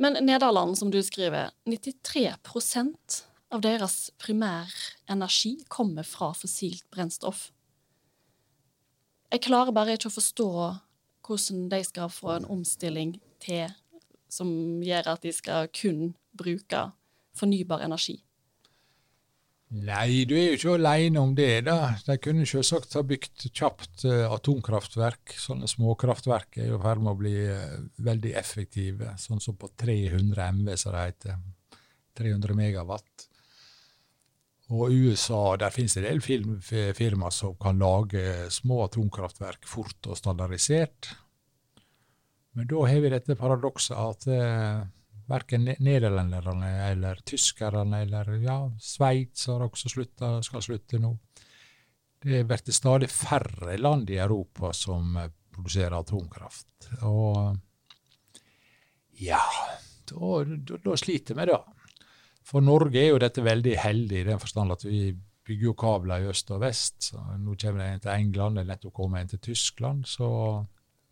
Men 0.00 0.20
Nederland, 0.26 0.76
som 0.80 0.92
du 0.92 1.00
skriver, 1.06 1.54
93% 1.68 3.22
av 3.50 3.64
deres 3.64 4.10
primærenergi 4.20 5.56
kommer 5.68 6.06
fra 6.06 6.32
fossilt 6.36 6.86
brennstoff. 6.92 7.48
Jeg 9.30 9.44
klarer 9.46 9.74
bare 9.74 9.94
ikke 9.94 10.10
å 10.10 10.16
forstå 10.18 10.50
hvordan 11.30 11.68
de 11.70 11.84
skal 11.86 12.10
få 12.10 12.34
en 12.36 12.48
omstilling 12.58 13.14
til 13.42 13.70
som 14.30 14.50
gjør 14.82 15.14
at 15.14 15.22
de 15.26 15.32
skal 15.34 15.70
kun 15.74 16.10
bruke 16.38 16.82
fornybar 17.38 17.82
energi. 17.86 18.20
Nei, 19.70 20.24
du 20.26 20.34
er 20.34 20.48
jo 20.48 20.56
ikke 20.56 20.72
alene 20.80 21.20
om 21.22 21.34
det. 21.38 21.62
da. 21.68 21.92
De 22.02 22.16
kunne 22.18 22.46
selvsagt 22.46 22.96
ha 22.98 23.04
bygd 23.06 23.46
kjapt 23.54 24.02
uh, 24.02 24.26
atomkraftverk. 24.34 25.36
Sånne 25.38 25.70
småkraftverk 25.70 26.58
er 26.58 26.72
jo 26.72 26.80
i 26.80 26.82
ferd 26.82 27.04
med 27.04 27.12
å 27.12 27.20
bli 27.20 27.34
uh, 27.46 27.76
veldig 28.02 28.34
effektive, 28.38 29.14
sånn 29.22 29.42
som 29.42 29.58
på 29.58 29.70
300 29.78 30.48
MV, 30.56 30.72
som 30.74 30.96
det 30.96 31.04
heter. 31.12 31.38
300 32.18 32.58
megawatt. 32.58 33.29
Og 34.70 34.92
i 34.92 35.00
USA 35.08 35.56
der 35.58 35.72
finnes 35.74 35.96
det 35.96 36.04
en 36.06 36.20
del 36.22 36.92
firma 36.94 37.30
som 37.34 37.56
kan 37.58 37.80
lage 37.80 38.22
små 38.54 38.84
atomkraftverk 38.84 39.66
fort 39.66 40.06
og 40.06 40.18
standardisert. 40.18 41.10
Men 42.54 42.68
da 42.70 42.84
har 42.86 43.02
vi 43.02 43.10
dette 43.10 43.38
paradokset 43.38 43.96
at 43.98 44.26
eh, 44.30 44.84
verken 45.30 45.68
nederlenderne 45.78 46.70
eller 46.90 47.22
tyskerne 47.26 48.02
eller 48.04 48.30
ja, 48.42 48.60
Sveits 48.82 49.46
har 49.50 49.66
også 49.66 49.90
slutta, 49.90 50.36
skal 50.46 50.62
slutte 50.62 51.02
nå. 51.02 51.16
Det 52.20 52.42
blir 52.44 52.74
stadig 52.74 53.08
færre 53.10 53.78
land 53.78 54.10
i 54.10 54.18
Europa 54.22 54.74
som 54.76 55.16
eh, 55.16 55.30
produserer 55.50 55.98
atomkraft. 55.98 56.90
Og 57.06 57.56
ja, 59.20 59.42
da, 60.10 60.44
da, 60.44 60.78
da 60.84 60.96
sliter 60.98 61.38
vi, 61.38 61.50
da. 61.50 61.60
For 62.46 62.64
Norge 62.64 62.98
er 63.00 63.12
jo 63.12 63.20
dette 63.22 63.44
veldig 63.44 63.76
heldig 63.78 64.20
i 64.20 64.26
den 64.26 64.40
forstand 64.42 64.74
at 64.74 64.84
vi 64.86 65.10
bygger 65.46 65.70
jo 65.70 65.74
kabler 65.78 66.22
i 66.22 66.30
øst 66.30 66.50
og 66.54 66.62
vest. 66.62 67.10
så 67.10 67.22
Nå 67.38 67.56
kommer 67.60 67.82
det 67.82 67.88
en 67.92 68.04
til 68.04 68.12
England, 68.14 68.56
det 68.56 68.64
er 68.64 68.70
nettopp 68.72 68.94
kommet 68.94 69.20
en 69.20 69.32
til 69.34 69.42
Tyskland. 69.50 70.06
så 70.06 70.28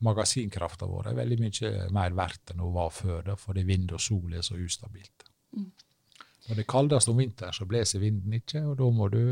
magasinkrafta 0.04 0.86
vår 0.86 1.10
er 1.10 1.18
veldig 1.18 1.38
mye 1.42 1.70
mer 1.94 2.14
verdt 2.14 2.52
enn 2.52 2.62
hun 2.62 2.74
var 2.76 2.92
før, 2.94 3.22
da, 3.26 3.34
fordi 3.38 3.64
vind 3.66 3.90
og 3.96 4.02
sol 4.02 4.34
er 4.34 4.44
så 4.46 4.54
ustabilt. 4.54 5.26
Mm. 5.56 5.72
Når 6.46 6.54
det 6.54 6.64
er 6.64 6.70
kaldest 6.70 7.10
om 7.10 7.18
vinteren, 7.18 7.56
så 7.56 7.66
blåser 7.68 8.02
vinden 8.02 8.36
ikke, 8.38 8.62
og 8.62 8.78
da 8.78 8.90
må 8.94 9.08
du 9.12 9.22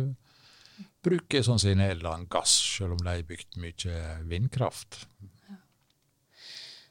bruke 1.06 1.42
sånn 1.44 1.60
som 1.62 1.70
i 1.70 1.78
Nederland, 1.78 2.26
gass, 2.32 2.52
selv 2.76 2.96
om 2.96 3.04
de 3.04 3.12
har 3.12 3.22
bygd 3.28 3.60
mye 3.62 4.02
vindkraft. 4.28 5.06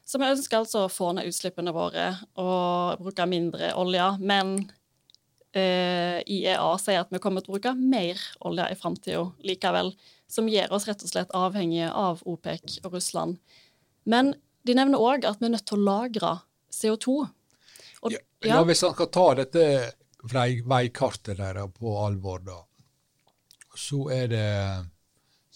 Så 0.06 0.18
vi 0.22 0.30
ønsker 0.30 0.62
altså 0.62 0.86
å 0.86 0.90
få 0.90 1.12
ned 1.14 1.28
utslippene 1.28 1.74
våre 1.74 2.08
og 2.38 3.02
bruke 3.02 3.26
mindre 3.28 3.72
olje, 3.78 4.08
men 4.22 4.56
eh, 5.56 6.20
IEA 6.22 6.68
sier 6.80 7.02
at 7.02 7.12
vi 7.12 7.20
kommer 7.22 7.44
til 7.44 7.52
å 7.52 7.56
bruke 7.56 7.74
mer 7.78 8.20
olje 8.46 8.68
i 8.72 8.78
framtida 8.78 9.24
likevel, 9.46 9.92
som 10.30 10.50
gjør 10.50 10.74
oss 10.76 10.88
rett 10.88 11.04
og 11.04 11.12
slett 11.12 11.34
avhengige 11.36 11.90
av 11.92 12.22
OPEC 12.26 12.80
og 12.84 12.96
Russland. 12.96 13.38
Men 14.04 14.34
de 14.66 14.74
nevner 14.76 15.02
òg 15.02 15.26
at 15.28 15.40
vi 15.40 15.48
er 15.48 15.54
nødt 15.56 15.66
til 15.68 15.78
å 15.78 15.86
lagre 15.86 16.32
CO2. 16.74 17.16
Og, 18.02 18.12
ja, 18.12 18.20
ja. 18.44 18.60
Hvis 18.66 18.82
man 18.84 18.96
skal 18.96 19.12
ta 19.14 19.26
dette 19.38 19.64
veikartet 20.26 21.38
deres 21.38 21.72
på 21.78 21.94
alvor, 22.02 22.42
da, 22.44 22.58
så 23.76 24.06
er 24.14 24.30
det 24.32 24.46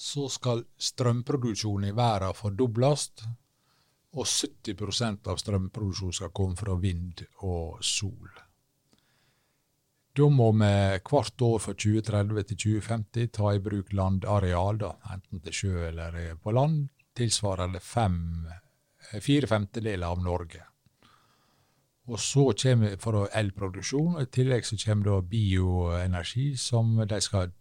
så 0.01 0.31
skal 0.33 0.63
strømproduksjonen 0.81 1.91
i 1.91 1.97
verden 1.97 2.37
fordobles, 2.37 3.11
og 4.17 4.27
70% 4.27 5.29
av 5.31 5.39
strømproduksjonen 5.39 6.17
skal 6.17 6.33
komme 6.35 6.57
fra 6.59 6.75
vind 6.81 7.21
og 7.45 7.83
sol. 7.85 8.31
Da 10.17 10.27
må 10.27 10.49
vi 10.59 10.71
hvert 11.07 11.43
år 11.47 11.61
fra 11.63 11.75
2030 11.75 12.47
til 12.49 12.59
2050 12.65 13.31
ta 13.37 13.53
i 13.55 13.61
bruk 13.63 13.93
landareal, 13.95 14.81
da, 14.81 14.95
enten 15.15 15.43
til 15.45 15.55
sjø 15.55 15.85
eller 15.89 16.19
på 16.43 16.55
land, 16.57 16.89
tilsvarende 17.15 17.81
fem, 17.81 18.19
fire 19.23 19.47
femtedeler 19.51 20.11
av 20.11 20.25
Norge. 20.25 20.65
Og 22.11 22.19
så 22.19 22.49
kommer 22.59 22.97
for 22.99 23.29
elproduksjon, 23.39 24.17
og 24.17 24.25
i 24.25 24.33
tillegg 24.35 24.67
så 24.67 24.79
kommer 24.83 25.13
da 25.13 25.21
bioenergi, 25.31 26.49
som 26.59 26.97
de 27.07 27.21
skal 27.23 27.53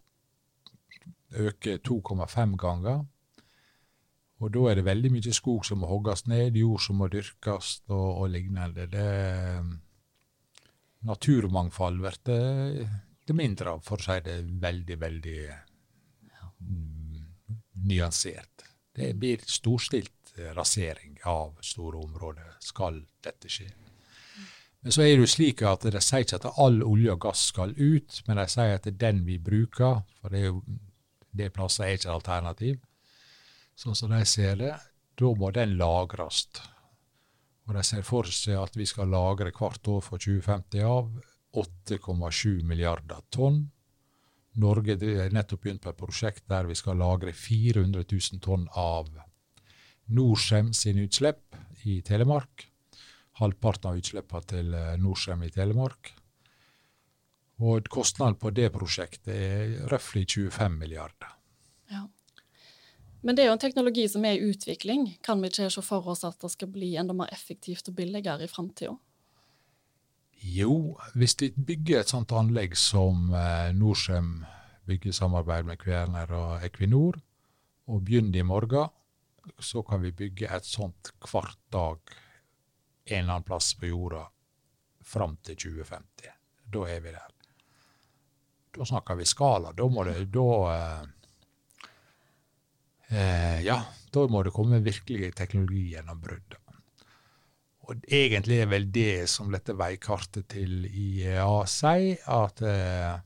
øke 1.38 1.78
2,5 1.86 2.56
ganger. 2.58 3.04
Og 4.40 4.50
da 4.54 4.64
er 4.70 4.80
det 4.80 4.88
veldig 4.88 5.12
mye 5.12 5.36
skog 5.36 5.64
som 5.68 5.82
må 5.84 5.86
hogges 5.90 6.26
ned, 6.26 6.56
jord 6.56 6.82
som 6.82 6.98
må 6.98 7.10
dyrkes 7.12 7.82
og, 7.92 8.08
og 8.24 8.30
lignende. 8.32 8.88
Det, 8.90 9.06
naturmangfold 11.06 12.00
blir 12.00 12.18
det, 13.26 13.34
mindre 13.36 13.76
av, 13.76 13.84
for 13.86 14.00
å 14.00 14.04
si 14.04 14.16
det 14.26 14.40
veldig, 14.62 14.96
veldig 15.00 15.42
mm, 16.60 17.20
nyansert. 17.86 18.66
Det 18.96 19.12
blir 19.14 19.44
storstilt 19.46 20.32
eh, 20.36 20.50
rasering 20.56 21.20
av 21.30 21.60
store 21.64 22.02
områder, 22.02 22.56
skal 22.64 23.04
dette 23.22 23.48
skje. 23.48 23.70
Men 24.80 24.96
så 24.96 25.04
er 25.04 25.12
det 25.12 25.24
jo 25.26 25.30
slik 25.30 25.62
at 25.68 25.84
de 25.84 26.00
sier 26.00 26.24
ikke 26.24 26.40
at 26.40 26.60
all 26.60 26.80
olje 26.82 27.12
og 27.12 27.22
gass 27.22 27.46
skal 27.52 27.74
ut, 27.76 28.22
men 28.26 28.40
de 28.40 28.46
sier 28.48 28.78
at 28.78 28.86
det 28.86 28.94
er 28.96 29.02
den 29.06 29.24
vi 29.26 29.36
bruker, 29.38 30.00
for 30.20 30.32
det, 30.32 30.40
er 30.40 30.48
jo, 30.48 30.62
det 31.36 31.50
plasser 31.54 31.86
er 31.86 31.98
ikke 31.98 32.14
alternativ. 32.14 32.78
Sånn 33.78 33.96
som 33.96 34.12
de 34.12 34.24
ser 34.28 34.56
det, 34.60 34.72
da 35.20 35.32
må 35.36 35.52
den 35.52 35.76
lagres. 35.80 36.46
Og 37.70 37.76
de 37.76 37.84
ser 37.86 38.02
for 38.02 38.26
seg 38.26 38.56
at 38.58 38.74
vi 38.74 38.82
skal 38.90 39.12
lagre 39.14 39.52
hvert 39.54 39.88
år 39.92 40.00
for 40.02 40.18
2050 40.18 40.82
av 40.82 41.12
8,7 41.54 42.64
milliarder 42.66 43.22
tonn. 43.30 43.60
Norge 44.58 44.96
har 44.98 45.30
nettopp 45.30 45.62
begynt 45.62 45.84
på 45.84 45.92
et 45.92 46.00
prosjekt 46.00 46.48
der 46.50 46.66
vi 46.66 46.74
skal 46.74 46.98
lagre 46.98 47.30
400 47.30 48.02
000 48.10 48.42
tonn 48.42 48.66
av 48.74 49.12
Norcem 50.10 50.72
sine 50.74 51.06
utslipp 51.06 51.54
i 51.86 52.00
Telemark. 52.02 52.66
Halvparten 53.38 53.92
av 53.92 54.02
utslippene 54.02 54.50
til 54.50 54.74
eh, 54.74 54.96
Norcem 54.98 55.46
i 55.46 55.54
Telemark. 55.54 56.10
Og 57.62 57.86
kostnaden 57.86 58.34
på 58.40 58.50
det 58.50 58.72
prosjektet 58.74 59.30
er 59.30 59.76
røftlig 59.92 60.26
25 60.26 60.74
milliarder. 60.82 61.38
Men 63.20 63.36
det 63.36 63.44
er 63.44 63.50
jo 63.50 63.56
en 63.58 63.62
teknologi 63.62 64.06
som 64.08 64.24
er 64.24 64.38
i 64.38 64.50
utvikling. 64.50 65.06
Kan 65.24 65.42
vi 65.42 65.50
ikke 65.50 65.68
se 65.72 65.84
for 65.84 66.08
oss 66.08 66.24
at 66.24 66.40
det 66.40 66.52
skal 66.54 66.70
bli 66.72 66.94
enda 67.00 67.16
mer 67.16 67.32
effektivt 67.34 67.90
og 67.92 67.98
billigere 67.98 68.46
i 68.46 68.50
framtida? 68.50 68.94
Jo, 70.40 70.96
hvis 71.20 71.36
vi 71.40 71.50
bygger 71.52 72.00
et 72.00 72.12
sånt 72.12 72.32
anlegg 72.32 72.72
som 72.80 73.28
eh, 73.36 73.74
Norcem 73.76 74.38
bygger 74.88 75.12
i 75.12 75.18
samarbeid 75.18 75.68
med 75.68 75.80
Kværner 75.82 76.32
og 76.32 76.64
Equinor, 76.64 77.20
og 77.90 78.04
begynner 78.06 78.40
i 78.40 78.46
morgen, 78.46 78.88
så 79.58 79.82
kan 79.82 80.02
vi 80.02 80.12
bygge 80.14 80.48
et 80.54 80.66
sånt 80.66 81.12
hver 81.26 81.52
dag 81.72 81.98
en 83.10 83.18
eller 83.18 83.32
annen 83.34 83.46
plass 83.46 83.72
på 83.74 83.90
jorda 83.90 84.24
fram 85.04 85.36
til 85.42 85.58
2050. 85.58 86.30
Da 86.70 86.86
er 86.86 87.00
vi 87.02 87.14
der. 87.14 87.32
Da 88.70 88.86
snakker 88.86 89.18
vi 89.18 89.26
skala. 89.26 89.72
Da 89.74 89.88
må 89.90 90.04
det 90.06 90.28
da 90.30 90.46
eh, 93.10 93.60
Ja, 93.66 93.80
da 94.10 94.26
må 94.30 94.42
det 94.46 94.54
komme 94.54 94.82
virkelig 94.84 95.32
teknologigjennombrudd. 95.38 96.58
Og 97.90 98.06
egentlig 98.06 98.60
er 98.62 98.70
vel 98.70 98.86
det 98.94 99.26
som 99.30 99.50
dette 99.50 99.74
veikartet 99.74 100.46
til 100.52 100.86
IEA 100.86 101.50
sier, 101.70 102.22
at 102.30 102.62
eh, 102.62 103.18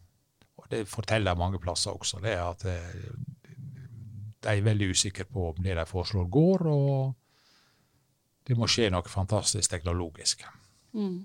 Og 0.54 0.70
det 0.70 0.86
forteller 0.88 1.36
mange 1.36 1.58
plasser 1.60 1.92
også, 1.92 2.22
det 2.24 2.32
er 2.32 2.44
at 2.46 2.62
eh, 2.64 3.10
de 4.44 4.52
er 4.52 4.64
veldig 4.64 4.90
usikre 4.92 5.26
på 5.28 5.50
om 5.50 5.62
det 5.64 5.76
de 5.76 5.84
foreslår, 5.88 6.24
går. 6.28 6.66
og 6.66 7.14
det 8.44 8.56
må 8.56 8.68
skje 8.68 8.90
noe 8.92 9.08
fantastisk 9.08 9.72
teknologisk. 9.72 10.44
Mm. 10.92 11.24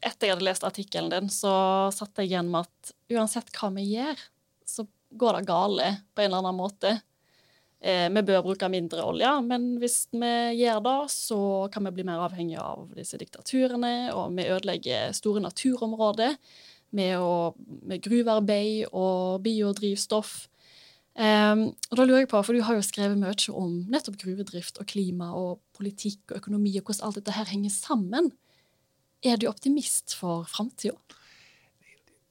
Etter 0.00 0.28
jeg 0.28 0.36
hadde 0.36 0.46
lest 0.46 0.64
artikkelen 0.64 1.10
din, 1.12 1.28
så 1.32 1.52
satt 1.92 2.20
jeg 2.20 2.30
igjen 2.30 2.48
med 2.52 2.68
at 2.68 2.92
uansett 3.12 3.52
hva 3.56 3.68
vi 3.74 3.84
gjør, 3.90 4.22
så 4.64 4.86
går 5.10 5.38
det 5.38 5.48
gale 5.48 5.94
på 6.14 6.22
en 6.22 6.30
eller 6.30 6.42
annen 6.42 6.58
måte. 6.58 6.92
Eh, 7.80 8.08
vi 8.12 8.22
bør 8.28 8.42
bruke 8.44 8.68
mindre 8.68 9.04
olje, 9.08 9.30
men 9.46 9.70
hvis 9.80 10.02
vi 10.12 10.32
gjør 10.60 10.82
det, 10.84 10.98
så 11.14 11.40
kan 11.72 11.86
vi 11.88 11.94
bli 11.96 12.04
mer 12.08 12.20
avhengig 12.26 12.58
av 12.60 12.90
disse 12.96 13.16
diktaturene, 13.20 14.12
og 14.12 14.36
vi 14.36 14.48
ødelegger 14.52 15.14
store 15.16 15.40
naturområder 15.46 16.36
med, 16.96 17.16
å, 17.16 17.54
med 17.88 18.02
gruvearbeid 18.04 18.90
og 18.92 19.40
biodrivstoff. 19.46 20.50
Um, 21.20 21.66
og 21.90 21.98
da 21.98 22.04
lurer 22.06 22.22
jeg 22.22 22.30
på, 22.30 22.38
for 22.46 22.54
Du 22.54 22.62
har 22.64 22.76
jo 22.76 22.84
skrevet 22.86 23.18
mye 23.18 23.34
om 23.58 23.80
nettopp 23.90 24.20
gruvedrift 24.20 24.78
og 24.80 24.86
klima 24.88 25.32
og 25.36 25.58
politikk 25.76 26.30
og 26.30 26.38
økonomi 26.38 26.76
og 26.78 26.86
hvordan 26.86 27.08
alt 27.08 27.18
dette 27.18 27.34
her 27.34 27.50
henger 27.50 27.72
sammen. 27.74 28.30
Er 29.20 29.36
du 29.36 29.48
optimist 29.50 30.14
for 30.16 30.46
framtida? 30.48 30.96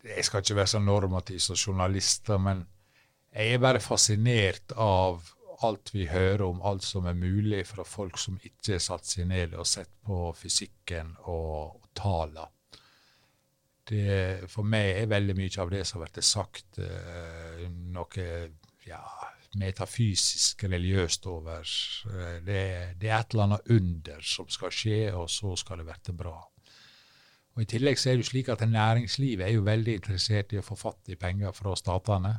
Jeg 0.03 0.25
skal 0.25 0.43
ikke 0.43 0.55
være 0.61 0.73
så 0.73 0.79
normativ 0.79 1.39
som 1.43 1.57
journalister, 1.59 2.37
men 2.39 2.63
jeg 3.33 3.53
er 3.53 3.61
bare 3.61 3.81
fascinert 3.83 4.71
av 4.75 5.19
alt 5.65 5.91
vi 5.93 6.05
hører 6.07 6.45
om 6.45 6.61
alt 6.63 6.85
som 6.87 7.07
er 7.09 7.17
mulig 7.17 7.65
fra 7.67 7.83
folk 7.83 8.17
som 8.17 8.37
ikke 8.39 8.77
har 8.77 8.83
satt 8.83 9.09
seg 9.09 9.27
ned 9.27 9.57
og 9.59 9.67
sett 9.67 9.91
på 10.05 10.29
fysikken 10.37 11.11
og, 11.25 11.75
og 11.75 11.91
tallene. 11.97 12.47
For 14.47 14.63
meg 14.69 15.01
er 15.01 15.09
veldig 15.09 15.35
mye 15.35 15.61
av 15.63 15.71
det 15.73 15.81
som 15.89 16.03
blitt 16.03 16.21
sagt, 16.23 16.77
uh, 16.77 17.63
noe 17.89 18.25
ja, 18.85 19.01
metafysisk, 19.57 20.67
religiøst 20.69 21.25
over. 21.29 21.65
Det, 22.45 22.61
det, 23.01 23.09
er 23.09 23.17
et 23.17 23.33
eller 23.33 23.47
annet 23.47 23.73
under 23.73 24.21
som 24.21 24.49
skal 24.53 24.73
skje, 24.73 25.01
og 25.17 25.29
så 25.33 25.55
skal 25.57 25.81
det 25.81 25.89
bli 25.89 26.15
bra. 26.21 26.37
Og 27.59 27.65
I 27.65 27.71
tillegg 27.73 27.97
så 27.99 28.07
er 28.07 28.15
det 28.15 28.23
jo 28.23 28.29
slik 28.29 28.49
at 28.53 28.61
næringslivet 28.63 29.43
er 29.43 29.49
jo 29.51 29.65
veldig 29.67 29.97
interessert 29.99 30.53
i 30.55 30.61
å 30.61 30.63
få 30.63 30.77
fatt 30.79 31.09
i 31.11 31.17
penger 31.19 31.51
fra 31.51 31.73
statene. 31.75 32.37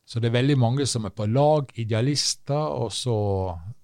Så 0.00 0.16
det 0.16 0.30
er 0.30 0.38
veldig 0.38 0.56
mange 0.56 0.86
som 0.88 1.04
er 1.04 1.12
på 1.12 1.26
lag, 1.28 1.68
idealister, 1.76 2.56
og 2.56 2.88
så 2.92 3.16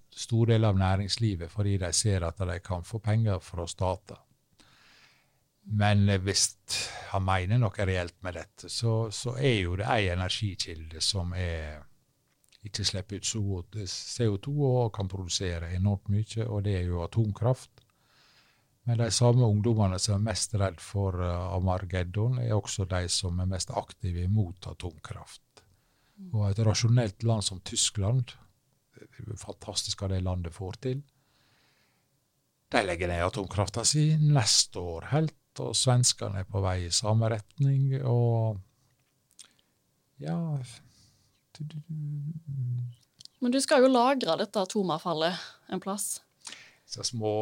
stor 0.08 0.48
del 0.48 0.64
av 0.64 0.80
næringslivet 0.80 1.52
fordi 1.52 1.76
de 1.82 1.92
ser 1.92 2.24
at 2.24 2.40
de 2.40 2.56
kan 2.64 2.88
få 2.88 3.02
penger 3.04 3.36
fra 3.44 3.66
stater. 3.68 4.16
Men 5.76 6.08
hvis 6.24 6.46
han 7.12 7.26
mener 7.28 7.60
noe 7.60 7.86
reelt 7.92 8.16
med 8.24 8.40
dette, 8.40 8.72
så, 8.72 9.10
så 9.12 9.36
er 9.36 9.58
jo 9.60 9.76
det 9.76 9.92
ei 9.92 10.08
energikilde 10.08 11.04
som 11.04 11.36
er, 11.36 11.84
ikke 12.64 12.88
slipper 12.88 13.20
ut 13.20 13.76
CO2 13.84 14.56
og 14.56 14.90
kan 14.96 15.08
produsere 15.08 15.74
enormt 15.76 16.08
mye, 16.08 16.48
og 16.48 16.64
det 16.64 16.78
er 16.80 16.88
jo 16.88 17.04
atomkraft. 17.04 17.79
Men 18.88 18.98
de 18.98 19.10
samme 19.12 19.44
ungdommene 19.44 19.98
som 20.00 20.16
er 20.16 20.26
mest 20.30 20.54
redd 20.56 20.80
for 20.80 21.18
uh, 21.20 21.54
Amargeddon, 21.56 22.38
er 22.40 22.56
også 22.56 22.86
de 22.88 23.04
som 23.12 23.38
er 23.40 23.50
mest 23.50 23.72
aktive 23.76 24.26
mot 24.32 24.66
atomkraft. 24.70 25.64
Og 26.32 26.46
et 26.50 26.60
rasjonelt 26.64 27.22
land 27.24 27.44
som 27.44 27.60
Tyskland, 27.64 28.34
det 28.96 29.08
er 29.08 29.40
fantastisk 29.40 30.02
hva 30.02 30.10
det 30.12 30.22
landet 30.24 30.56
får 30.56 30.80
til, 30.84 31.02
de 32.70 32.82
legger 32.86 33.10
ned 33.10 33.24
atomkrafta 33.24 33.82
si 33.86 34.12
neste 34.22 34.78
år, 34.78 35.08
helt 35.10 35.34
og 35.60 35.74
svenskene 35.74 36.44
er 36.44 36.46
på 36.46 36.60
vei 36.62 36.84
i 36.86 36.92
samme 36.94 37.26
retning, 37.32 37.96
og 38.06 38.60
ja 40.22 40.36
Men 43.40 43.50
du 43.52 43.58
skal 43.60 43.82
jo 43.82 43.90
lagre 43.90 44.36
dette 44.38 44.62
atomavfallet 44.62 45.34
en 45.74 45.82
plass? 45.82 46.20
Så 46.90 47.04
små, 47.06 47.32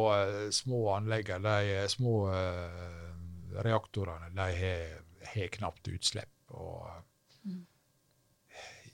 små 0.53 0.83
anlegg, 0.93 1.31
de 1.41 1.85
små 1.89 2.15
uh, 2.29 3.07
reaktorene, 3.65 4.29
de 4.35 4.49
har, 4.59 5.47
knapt 5.55 5.89
utslipp. 5.89 6.35
og 6.53 6.85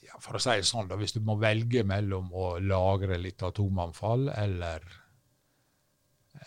ja, 0.05 0.19
For 0.23 0.37
å 0.37 0.41
si 0.41 0.55
det 0.55 0.67
sånn, 0.69 0.87
da, 0.87 0.95
hvis 0.99 1.15
du 1.15 1.19
må 1.27 1.35
velge 1.41 1.83
mellom 1.87 2.31
å 2.31 2.53
lagre 2.63 3.19
litt 3.19 3.43
atomavfall 3.43 4.29
eller 4.31 4.85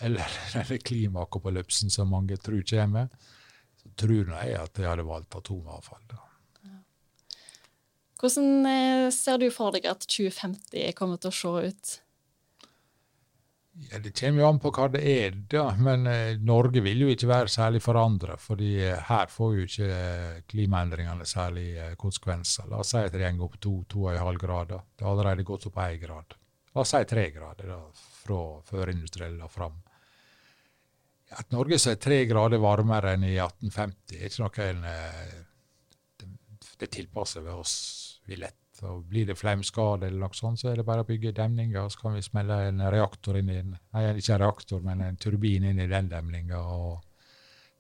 eller 0.04 0.34
denne 0.54 0.78
klimaapokalypsen 0.84 1.90
som 1.90 2.10
mange 2.12 2.36
tror 2.40 2.62
kommer, 2.68 3.08
så 3.78 3.92
tror 3.98 4.32
jeg 4.34 4.56
at 4.58 4.78
jeg 4.78 4.88
hadde 4.88 5.06
valgt 5.08 5.36
atomavfall. 5.38 6.02
da. 6.10 6.24
Hvordan 8.18 8.66
eh, 8.66 9.08
ser 9.14 9.38
du 9.38 9.46
for 9.54 9.74
deg 9.74 9.86
at 9.86 10.02
2050 10.10 10.92
kommer 10.98 11.20
til 11.22 11.30
å 11.30 11.38
se 11.38 11.70
ut? 11.70 11.92
Ja, 13.78 13.98
Det 13.98 14.10
kommer 14.20 14.42
jo 14.42 14.48
an 14.48 14.58
på 14.58 14.72
hva 14.74 14.88
det 14.90 15.02
er, 15.06 15.36
da. 15.50 15.68
Men 15.78 16.06
eh, 16.10 16.38
Norge 16.42 16.82
vil 16.84 17.04
jo 17.04 17.12
ikke 17.12 17.30
være 17.30 17.52
særlig 17.52 17.80
forandra. 17.84 18.36
fordi 18.36 18.72
eh, 18.84 18.98
her 19.08 19.30
får 19.30 19.54
jo 19.54 19.66
ikke 19.68 19.88
eh, 19.94 20.40
klimaendringene 20.50 21.26
særlig 21.26 21.68
eh, 21.76 21.94
konsekvenser. 22.00 22.66
La 22.70 22.82
oss 22.82 22.92
si 22.94 23.02
at 23.04 23.14
det 23.14 23.32
går 23.38 23.46
opp 23.46 23.60
to, 23.60 23.74
to 23.88 24.06
og 24.06 24.12
en 24.12 24.24
halv 24.26 24.42
grader. 24.42 24.82
Det 24.96 25.06
har 25.06 25.12
allerede 25.14 25.46
gått 25.46 25.66
opp 25.70 25.78
én 25.84 26.00
grad. 26.02 26.34
La 26.74 26.82
oss 26.82 26.94
si 26.94 27.04
tre 27.08 27.30
grader 27.34 27.70
da, 27.70 27.78
fra 28.24 28.42
førindustriell 28.70 29.38
og 29.46 29.52
fram. 29.52 29.78
At 31.38 31.50
Norge 31.52 31.76
er 31.76 32.00
tre 32.00 32.22
grader 32.28 32.60
varmere 32.62 33.12
enn 33.14 33.26
i 33.28 33.36
1850, 33.36 34.16
er 34.16 34.30
ikke 34.30 34.44
noe 34.44 34.68
en 34.70 34.84
eh, 34.88 35.34
det, 36.18 36.28
det 36.80 36.90
tilpasser 36.94 37.44
vi 37.44 37.52
oss 37.52 37.74
vi 38.28 38.40
lett. 38.40 38.67
Og 38.86 39.02
Blir 39.10 39.26
det 39.26 39.38
flaumskade, 39.38 40.06
eller 40.06 40.22
noe 40.22 40.36
sånt, 40.36 40.60
så 40.60 40.70
er 40.70 40.78
det 40.78 40.86
bare 40.86 41.02
å 41.02 41.08
bygge 41.08 41.34
demninger, 41.34 41.88
så 41.90 42.04
kan 42.04 42.14
vi 42.14 42.22
smelle 42.22 42.60
en 42.68 42.84
reaktor 42.92 43.38
inn 43.40 43.50
i 43.50 43.58
en, 43.62 43.74
nei, 43.94 44.04
ikke 44.20 44.36
en 44.36 44.42
reaktor, 44.44 44.84
men 44.84 45.02
en 45.06 45.18
turbin 45.18 45.66
inn 45.70 45.82
i 45.82 45.88
den 45.90 46.10
demninga 46.12 46.60
og 46.62 47.00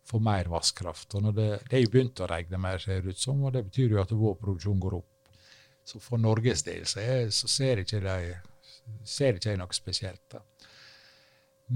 få 0.08 0.20
mer 0.24 0.50
vannkraft. 0.50 1.14
Og 1.20 1.30
det, 1.36 1.48
det, 1.68 1.76
er 1.76 1.84
jo 1.84 1.92
begynt 1.92 2.24
å 2.24 2.28
regne 2.30 2.60
mer, 2.62 2.82
ser 2.82 3.02
det 3.04 3.14
ut 3.14 3.22
som, 3.22 3.44
og 3.44 3.54
det 3.54 3.66
betyr 3.68 3.94
jo 3.94 4.02
at 4.02 4.14
vår 4.14 4.38
produksjon 4.40 4.82
går 4.82 4.98
opp. 4.98 5.14
Så 5.88 6.00
for 6.04 6.20
Norges 6.20 6.64
del 6.66 6.84
så, 6.88 7.00
er, 7.00 7.30
så 7.32 7.48
ser 7.48 7.84
ikke 7.84 8.02
de 8.04 8.18
ser 9.08 9.36
ikke 9.36 9.52
jeg 9.52 9.60
noe 9.60 9.76
spesielt. 9.76 10.24
da. 10.32 10.42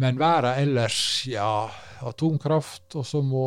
Men 0.00 0.18
verden 0.20 0.56
ellers, 0.56 0.98
ja, 1.28 1.68
atomkraft, 2.08 2.94
og 2.96 3.04
så 3.06 3.20
må 3.24 3.44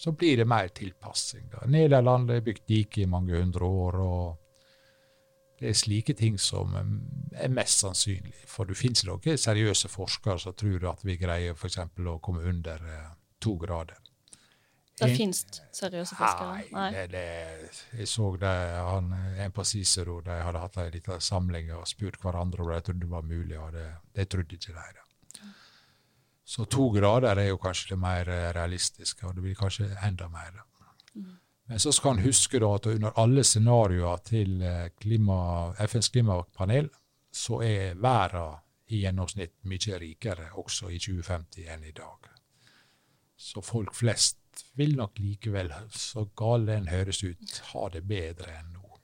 så 0.00 0.12
blir 0.12 0.36
det 0.36 0.44
mer 0.44 0.68
tilpassing. 0.68 1.50
da. 1.52 1.66
Nederland 1.66 2.30
har 2.30 2.40
bygd 2.40 2.62
dike 2.66 3.02
i 3.02 3.06
mange 3.06 3.36
hundre 3.36 3.64
år, 3.64 3.96
og 4.00 4.36
det 5.60 5.68
er 5.68 5.76
slike 5.76 6.14
ting 6.16 6.38
som 6.40 6.72
er 7.36 7.50
mest 7.52 7.82
sannsynlig. 7.84 8.46
For 8.48 8.64
det 8.64 8.78
finnes 8.80 9.04
noen 9.04 9.36
seriøse 9.36 9.90
forskere 9.92 10.38
som 10.40 10.56
tror 10.56 10.86
at 10.94 11.04
vi 11.04 11.18
greier 11.20 11.52
f.eks. 11.52 11.82
å 11.84 12.16
komme 12.24 12.46
under 12.48 12.80
eh, 12.80 13.10
to 13.44 13.58
grader. 13.60 14.00
Det 15.00 15.10
finnes 15.16 15.44
seriøse 15.76 16.16
forskere? 16.16 16.64
Nei. 16.72 16.88
Det, 16.96 17.04
det, 17.12 17.70
jeg 18.00 18.08
så 18.08 18.32
det, 18.40 18.54
han, 18.88 19.12
en 19.36 19.52
på 19.52 19.64
Cicero 19.68 20.18
de 20.24 20.40
hadde 20.40 20.64
hatt 20.64 20.80
en 20.80 20.90
liten 20.96 21.20
samling 21.28 21.72
og 21.76 21.84
spurt 21.88 22.16
hverandre 22.24 22.64
om 22.64 22.72
de 22.72 22.80
trodde 22.88 23.04
det 23.04 23.12
var 23.12 23.28
mulig, 23.28 23.60
og 23.60 23.76
det, 23.76 23.86
det 24.16 24.28
trodde 24.32 24.56
ikke 24.56 24.72
de. 24.72 24.88
Da. 24.96 25.09
Så 26.50 26.64
to 26.66 26.88
grader 26.90 27.38
er 27.38 27.52
jo 27.52 27.60
kanskje 27.62 27.92
det 27.92 28.00
mer 28.02 28.26
realistiske, 28.56 29.22
og 29.26 29.36
det 29.36 29.44
blir 29.44 29.58
kanskje 29.58 29.86
enda 30.02 30.26
mer. 30.32 30.56
Mm. 31.14 31.36
Men 31.70 31.78
så 31.78 31.92
skal 31.94 32.16
en 32.16 32.24
huske 32.24 32.58
da 32.58 32.72
at 32.74 32.88
under 32.90 33.14
alle 33.22 33.44
scenarioer 33.46 34.24
til 34.26 34.62
eh, 34.66 34.88
klima, 34.98 35.36
FNs 35.86 36.10
klimapanel, 36.10 36.90
så 37.30 37.60
er 37.62 37.94
verden 38.02 38.58
i 38.90 39.04
gjennomsnitt 39.04 39.54
mye 39.70 39.98
rikere 40.02 40.48
også 40.58 40.90
i 40.90 40.98
2050 40.98 41.70
enn 41.70 41.86
i 41.86 41.94
dag. 41.94 42.26
Så 43.38 43.62
folk 43.62 43.94
flest 43.94 44.64
vil 44.74 44.96
nok 44.98 45.22
likevel, 45.22 45.70
så 45.94 46.26
gal 46.34 46.66
den 46.66 46.90
høres 46.90 47.22
ut, 47.22 47.60
ha 47.70 47.86
det 47.94 48.02
bedre 48.10 48.56
enn 48.58 48.74
nå. 48.74 48.98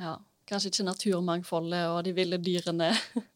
Ja, 0.00 0.18
Kanskje 0.50 0.72
ikke 0.72 0.84
naturmangfoldet 0.88 1.84
og 1.92 2.00
de 2.04 2.12
ville 2.14 2.38
dyrene. 2.42 2.90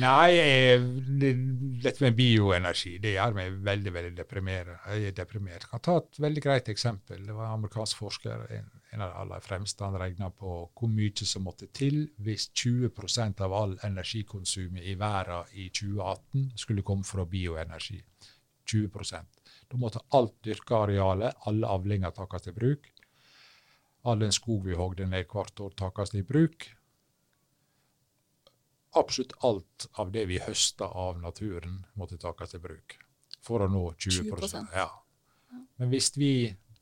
Nei, 0.00 0.78
dette 1.20 2.00
med 2.00 2.14
bioenergi 2.16 2.94
det 3.02 3.10
gjør 3.12 3.34
meg 3.36 3.58
veldig 3.66 3.92
veldig 3.92 4.12
deprimert. 4.16 4.70
Jeg 4.88 5.10
er 5.10 5.16
deprimert. 5.18 5.66
Jeg 5.66 5.70
kan 5.72 5.82
ta 5.84 5.96
et 6.00 6.20
veldig 6.24 6.44
greit 6.44 6.70
eksempel. 6.72 7.20
Det 7.26 7.36
var 7.36 7.50
en 7.50 7.58
amerikansk 7.58 8.00
forsker, 8.00 8.46
en, 8.56 8.70
en 8.94 9.04
av 9.04 9.12
de 9.12 9.20
aller 9.24 9.44
fremste. 9.44 9.84
Han 9.84 10.00
regna 10.00 10.30
på 10.32 10.54
hvor 10.64 10.92
mye 10.92 11.28
som 11.28 11.44
måtte 11.44 11.68
til 11.76 12.06
hvis 12.24 12.48
20% 12.56 13.44
av 13.44 13.56
all 13.58 13.76
energikonsumet 13.84 14.88
i 14.88 14.96
verden 15.00 15.52
i 15.60 15.68
2018 15.68 16.52
skulle 16.64 16.86
komme 16.88 17.04
fra 17.04 17.28
bioenergi. 17.28 18.00
20 18.72 18.88
Da 19.68 19.76
måtte 19.76 20.00
alt 20.16 20.38
dyrka 20.44 20.86
arealet, 20.86 21.36
alle 21.44 21.68
avlinger, 21.68 22.14
takes 22.16 22.48
i 22.48 22.56
bruk. 22.56 22.88
All 24.08 24.22
den 24.24 24.32
skog 24.32 24.64
vi 24.64 24.78
hogde 24.78 25.04
ned 25.06 25.26
hvert 25.28 25.60
år, 25.60 25.74
takes 25.76 26.14
i 26.14 26.22
bruk 26.22 26.72
absolutt 28.98 29.32
alt 29.40 29.86
av 30.00 30.12
det 30.12 30.26
vi 30.28 30.38
høster 30.42 30.92
av 30.98 31.20
naturen, 31.20 31.82
måtte 31.98 32.18
tas 32.20 32.54
i 32.54 32.60
bruk 32.62 32.98
for 33.42 33.64
å 33.64 33.68
nå 33.70 33.86
20, 33.98 34.28
20%. 34.30 34.76
Ja. 34.76 34.88
Men 35.80 35.90
hvis 35.92 36.12
vi 36.16 36.32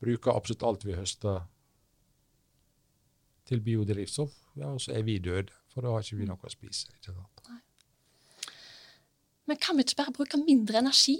bruker 0.01 0.35
absolutt 0.35 0.65
alt 0.67 0.85
vi 0.85 0.97
høster 0.97 1.43
til 3.49 3.61
biodrivstoff, 3.63 4.33
ja, 4.59 4.71
så 4.79 4.93
er 4.95 5.05
vi 5.07 5.19
døde. 5.23 5.53
For 5.71 5.83
da 5.85 5.93
har 5.93 6.03
ikke 6.03 6.19
vi 6.19 6.27
noe 6.27 6.47
å 6.47 6.51
spise. 6.51 6.91
ikke 6.97 7.15
sant? 7.15 7.45
Nei. 7.47 7.61
Men 9.47 9.59
kan 9.59 9.77
vi 9.77 9.85
ikke 9.85 10.01
bare 10.01 10.13
bruke 10.15 10.39
mindre 10.39 10.81
energi? 10.83 11.17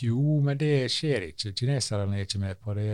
Jo, 0.00 0.40
men 0.44 0.58
det 0.60 0.88
skjer 0.92 1.28
ikke. 1.30 1.52
Kineserne 1.56 2.16
er 2.16 2.24
ikke 2.24 2.40
med 2.40 2.60
på 2.60 2.74
det. 2.78 2.88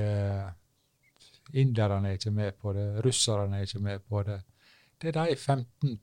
Inderne 1.55 2.11
er 2.11 2.19
ikke 2.19 2.35
med 2.35 2.59
på 2.59 2.75
det. 2.75 2.87
Russerne 3.07 3.61
er 3.61 3.69
ikke 3.69 3.85
med 3.85 4.05
på 4.11 4.23
det 4.27 4.41
det 5.03 5.11
er 5.11 5.17
de 5.19 5.37
15 5.37 5.99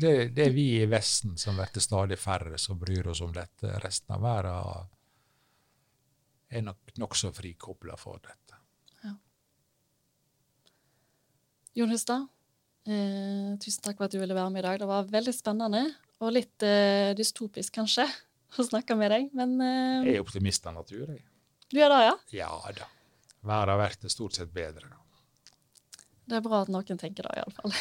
det, 0.00 0.12
det 0.36 0.44
er 0.44 0.52
vi 0.54 0.66
i 0.78 0.86
Vesten 0.86 1.34
som 1.40 1.56
blir 1.58 1.82
stadig 1.82 2.18
færre 2.18 2.58
som 2.62 2.78
bryr 2.78 3.08
oss 3.10 3.20
om 3.24 3.32
dette. 3.34 3.72
Resten 3.82 4.14
av 4.14 4.22
verden 4.22 4.92
er 6.48 6.62
nok 6.62 6.94
nokså 7.02 7.32
frikobla 7.34 7.96
for 7.98 8.20
dette. 8.22 8.58
Ja. 9.02 9.14
Jon 11.80 11.90
Hustad, 11.90 12.28
eh, 12.86 13.56
tusen 13.58 13.82
takk 13.82 13.98
for 13.98 14.06
at 14.06 14.14
du 14.14 14.20
ville 14.22 14.36
være 14.36 14.52
med 14.54 14.62
i 14.62 14.66
dag. 14.68 14.78
Det 14.78 14.88
var 14.92 15.10
veldig 15.10 15.34
spennende, 15.34 15.82
og 16.22 16.36
litt 16.36 16.62
eh, 16.62 17.10
dystopisk 17.18 17.74
kanskje, 17.80 18.06
å 18.62 18.68
snakke 18.68 18.94
med 18.98 19.10
deg, 19.10 19.32
men 19.34 19.58
eh, 19.58 20.06
Jeg 20.12 20.20
er 20.20 20.22
optimist 20.28 20.70
av 20.70 20.78
natur, 20.78 21.10
jeg. 21.10 21.24
Du 21.66 21.80
er 21.82 21.90
det, 21.90 21.98
ja? 22.06 22.14
Ja 22.44 22.52
da. 22.78 22.86
Verden 23.46 23.82
blir 23.82 24.14
stort 24.14 24.38
sett 24.38 24.54
bedre. 24.54 24.86
Det 26.26 26.34
er 26.34 26.40
bra 26.42 26.64
at 26.64 26.70
noen 26.74 26.98
tenker 26.98 27.22
det, 27.22 27.30
iallfall. 27.38 27.70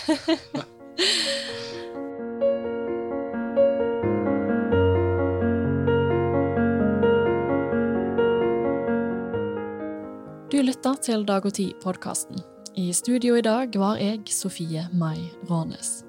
du 10.53 10.61
lytter 10.61 10.93
til 11.01 11.25
Dag 11.25 11.41
og 11.49 11.57
Tid-podkasten. 11.57 12.37
I 12.77 12.93
studio 12.93 13.33
i 13.39 13.41
dag 13.41 13.73
var 13.81 13.97
jeg, 13.97 14.29
Sofie 14.29 14.85
Mai 14.93 15.25
Rånes. 15.49 16.05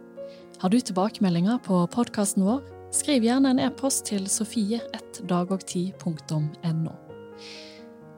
Har 0.60 0.68
du 0.68 0.76
tilbakemeldinger 0.80 1.58
på 1.64 1.86
podkasten 1.88 2.44
vår, 2.44 2.60
skriv 2.92 3.24
gjerne 3.24 3.50
en 3.54 3.58
e-post 3.64 4.04
til 4.12 4.28
sofie1dagogtid.no. 4.28 6.92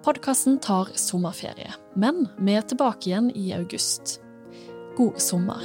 Podkasten 0.09 0.59
tar 0.59 0.89
sommerferie, 0.95 1.75
men 1.93 2.23
vi 2.41 2.55
er 2.57 2.63
tilbake 2.65 3.11
igjen 3.11 3.29
i 3.37 3.51
august. 3.53 4.15
God 4.97 5.21
sommer. 5.21 5.61